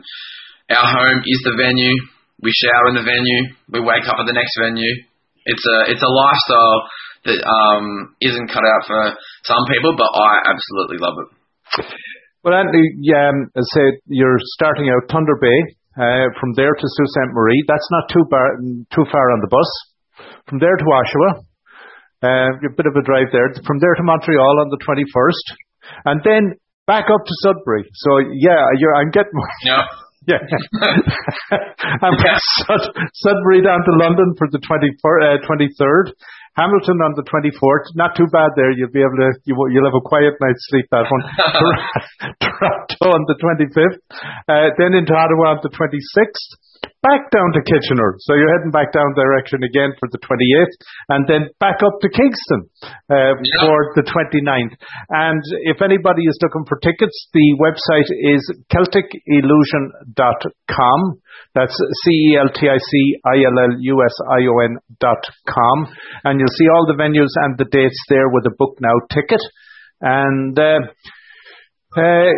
our 0.79 0.87
home 0.87 1.19
is 1.27 1.41
the 1.43 1.59
venue. 1.59 1.95
We 2.39 2.55
shower 2.55 2.89
in 2.89 2.95
the 2.95 3.03
venue. 3.03 3.41
We 3.67 3.83
wake 3.83 4.07
up 4.07 4.17
at 4.21 4.25
the 4.25 4.37
next 4.37 4.55
venue 4.55 5.07
it's 5.47 5.63
a 5.63 5.77
it's 5.95 6.03
a 6.03 6.11
lifestyle 6.11 6.79
that 7.25 7.39
um, 7.39 8.15
isn't 8.21 8.51
cut 8.51 8.63
out 8.63 8.83
for 8.85 9.01
some 9.47 9.63
people, 9.71 9.95
but 9.95 10.11
I 10.11 10.51
absolutely 10.51 10.99
love 10.99 11.15
it. 11.23 11.29
Well, 12.43 12.55
Anthony, 12.55 12.87
I 13.11 13.63
said, 13.75 13.99
you're 14.07 14.39
starting 14.55 14.87
out 14.87 15.11
Thunder 15.11 15.35
Bay. 15.41 15.75
Uh, 15.97 16.29
from 16.39 16.53
there 16.53 16.77
to 16.77 16.85
Sault 16.85 17.09
Ste. 17.09 17.33
Marie, 17.33 17.63
that's 17.67 17.89
not 17.89 18.05
too, 18.13 18.21
bar, 18.29 18.53
too 18.93 19.05
far 19.11 19.33
on 19.33 19.41
the 19.41 19.49
bus. 19.49 19.69
From 20.45 20.59
there 20.61 20.77
to 20.77 20.85
Oshawa, 20.85 21.41
uh, 22.21 22.49
a 22.53 22.71
bit 22.77 22.85
of 22.85 22.93
a 22.93 23.01
drive 23.01 23.33
there. 23.33 23.49
From 23.65 23.79
there 23.81 23.95
to 23.97 24.03
Montreal 24.05 24.61
on 24.61 24.69
the 24.69 24.77
21st, 24.77 25.45
and 26.05 26.21
then 26.23 26.43
back 26.85 27.05
up 27.09 27.25
to 27.25 27.33
Sudbury. 27.41 27.83
So 27.93 28.21
yeah, 28.37 28.61
I'm 28.97 29.11
getting. 29.11 29.33
Yeah. 29.65 29.83
Yeah. 30.27 30.43
and 32.03 32.19
yeah. 32.19 32.35
Sud- 32.67 32.91
Sudbury 33.13 33.63
down 33.63 33.79
to 33.79 33.91
London 33.95 34.35
for 34.37 34.49
the 34.51 34.59
24, 34.59 35.21
uh, 35.23 35.37
23rd. 35.47 36.11
Hamilton 36.57 36.97
on 37.05 37.13
the 37.13 37.21
24th. 37.21 37.93
Not 37.93 38.17
too 38.17 38.25
bad 38.33 38.57
there. 38.57 38.73
You'll 38.73 38.89
be 38.89 39.05
able 39.05 39.21
to, 39.21 39.29
you, 39.45 39.53
will 39.53 39.85
have 39.85 39.93
a 39.93 40.01
quiet 40.01 40.33
night's 40.41 40.65
sleep 40.73 40.89
that 40.89 41.05
one. 41.05 41.21
Toronto 42.41 43.07
on 43.13 43.23
the 43.29 43.37
25th. 43.37 44.01
Uh, 44.49 44.73
then 44.81 44.97
into 44.97 45.13
Ottawa 45.13 45.53
on 45.53 45.59
the 45.61 45.69
26th 45.69 46.57
back 47.07 47.31
down 47.31 47.55
to 47.55 47.63
Kitchener. 47.63 48.19
So 48.27 48.35
you're 48.35 48.51
heading 48.59 48.75
back 48.75 48.91
down 48.91 49.15
direction 49.15 49.63
again 49.63 49.95
for 49.99 50.09
the 50.11 50.19
28th 50.19 50.75
and 51.09 51.27
then 51.27 51.49
back 51.59 51.75
up 51.79 51.99
to 52.03 52.09
Kingston 52.11 52.67
uh, 52.83 53.35
yeah. 53.39 53.63
for 53.63 53.95
the 53.95 54.03
29th. 54.03 54.75
And 55.09 55.41
if 55.63 55.81
anybody 55.81 56.27
is 56.27 56.37
looking 56.43 56.65
for 56.67 56.77
tickets, 56.83 57.15
the 57.31 57.55
website 57.63 58.11
is 58.11 58.43
CelticIllusion.com. 58.67 60.99
That's 61.55 61.79
C-E-L-T-I-C-I-L-L-U-S-I-O-N 62.03 64.77
dot 64.99 65.23
com. 65.47 65.87
And 66.23 66.39
you'll 66.39 66.57
see 66.59 66.69
all 66.75 66.85
the 66.85 66.95
venues 66.99 67.31
and 67.47 67.57
the 67.57 67.65
dates 67.71 68.03
there 68.09 68.29
with 68.29 68.45
a 68.45 68.51
book 68.57 68.77
now 68.81 68.99
ticket. 69.09 69.41
And, 70.01 70.59
uh, 70.59 70.79
uh, 71.97 72.33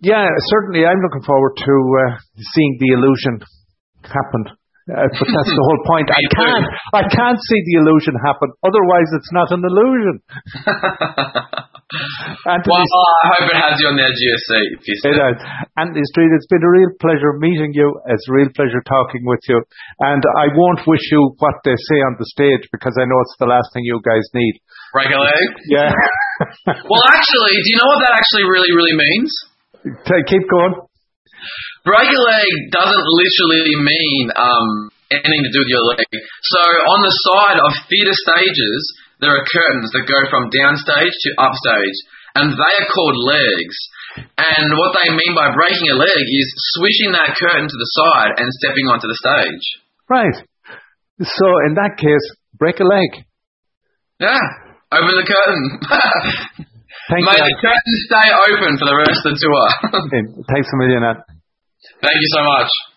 yeah, 0.00 0.26
certainly 0.50 0.86
I'm 0.86 1.00
looking 1.00 1.22
forward 1.22 1.56
to 1.56 1.96
uh, 2.02 2.16
seeing 2.54 2.78
the 2.80 2.94
illusion 2.94 3.40
happened. 4.10 4.52
Uh, 4.84 5.08
but 5.16 5.28
that's 5.32 5.48
the 5.48 5.64
whole 5.64 5.82
point. 5.88 6.12
I 6.12 6.20
can't, 6.36 6.66
I 6.92 7.02
can't 7.08 7.40
see 7.40 7.60
the 7.72 7.80
illusion 7.80 8.20
happen. 8.20 8.52
Otherwise, 8.60 9.08
it's 9.16 9.32
not 9.32 9.48
an 9.48 9.64
illusion. 9.64 10.20
well, 12.68 12.84
I 12.84 13.32
hope 13.32 13.48
it 13.48 13.56
has 13.64 13.80
you 13.80 13.88
on 13.88 13.96
the 13.96 14.04
edge 14.04 14.20
of 14.20 14.28
your 14.28 14.42
seat. 14.44 14.84
It 14.84 15.16
has. 15.16 15.40
Anthony 15.80 16.04
Street, 16.12 16.28
it's 16.36 16.44
been 16.52 16.60
a 16.60 16.68
real 16.68 16.92
pleasure 17.00 17.32
meeting 17.40 17.72
you. 17.72 17.96
It's 18.12 18.28
a 18.28 18.32
real 18.36 18.52
pleasure 18.52 18.84
talking 18.84 19.24
with 19.24 19.40
you. 19.48 19.64
And 20.04 20.20
I 20.36 20.52
won't 20.52 20.84
wish 20.84 21.08
you 21.08 21.32
what 21.40 21.64
they 21.64 21.80
say 21.88 22.04
on 22.04 22.20
the 22.20 22.28
stage 22.28 22.68
because 22.68 22.92
I 23.00 23.08
know 23.08 23.16
it's 23.24 23.40
the 23.40 23.48
last 23.48 23.72
thing 23.72 23.88
you 23.88 24.04
guys 24.04 24.28
need. 24.36 24.60
Leg? 24.92 25.48
Yeah. 25.72 25.96
well, 26.92 27.04
actually, 27.08 27.56
do 27.64 27.68
you 27.72 27.78
know 27.80 27.88
what 27.88 28.04
that 28.04 28.20
actually 28.20 28.44
really, 28.52 28.68
really 28.76 28.96
means? 29.00 29.32
Keep 30.28 30.44
going. 30.52 30.76
Break 31.84 32.08
a 32.08 32.22
leg 32.32 32.50
doesn't 32.72 33.06
literally 33.20 33.76
mean 33.84 34.24
um, 34.40 34.68
anything 35.12 35.42
to 35.44 35.52
do 35.52 35.60
with 35.60 35.72
your 35.72 35.84
leg. 35.92 36.08
So 36.08 36.60
on 36.96 37.00
the 37.04 37.12
side 37.12 37.58
of 37.60 37.70
theatre 37.92 38.16
stages, 38.24 38.80
there 39.20 39.36
are 39.36 39.44
curtains 39.52 39.92
that 39.92 40.08
go 40.08 40.20
from 40.32 40.48
downstage 40.48 41.12
to 41.12 41.30
upstage, 41.44 41.98
and 42.40 42.56
they 42.56 42.74
are 42.80 42.88
called 42.88 43.18
legs. 43.28 43.76
And 44.40 44.66
what 44.80 44.96
they 44.96 45.12
mean 45.12 45.36
by 45.36 45.52
breaking 45.52 45.92
a 45.92 45.98
leg 46.00 46.24
is 46.24 46.48
swishing 46.78 47.12
that 47.18 47.36
curtain 47.36 47.68
to 47.68 47.76
the 47.76 47.90
side 48.00 48.32
and 48.40 48.48
stepping 48.64 48.86
onto 48.88 49.04
the 49.10 49.18
stage. 49.20 49.64
Right. 50.08 50.36
So 51.20 51.46
in 51.68 51.74
that 51.76 52.00
case, 52.00 52.24
break 52.56 52.80
a 52.80 52.86
leg. 52.88 53.28
Yeah. 54.24 54.40
Open 54.94 55.14
the 55.18 55.26
curtain. 55.26 55.62
Thank 57.10 57.22
May 57.28 57.34
you. 57.38 57.44
the 57.44 57.56
curtain 57.60 57.94
stay 58.06 58.28
open 58.54 58.72
for 58.78 58.86
the 58.86 58.96
rest 59.04 59.20
of 59.26 59.34
the 59.34 59.40
tour. 59.42 59.66
Thanks 60.48 60.68
a 60.72 60.76
million, 60.78 61.02
Ed. 61.02 61.18
Thank 62.04 62.20
you 62.20 62.28
so 62.36 62.42
much. 62.44 62.93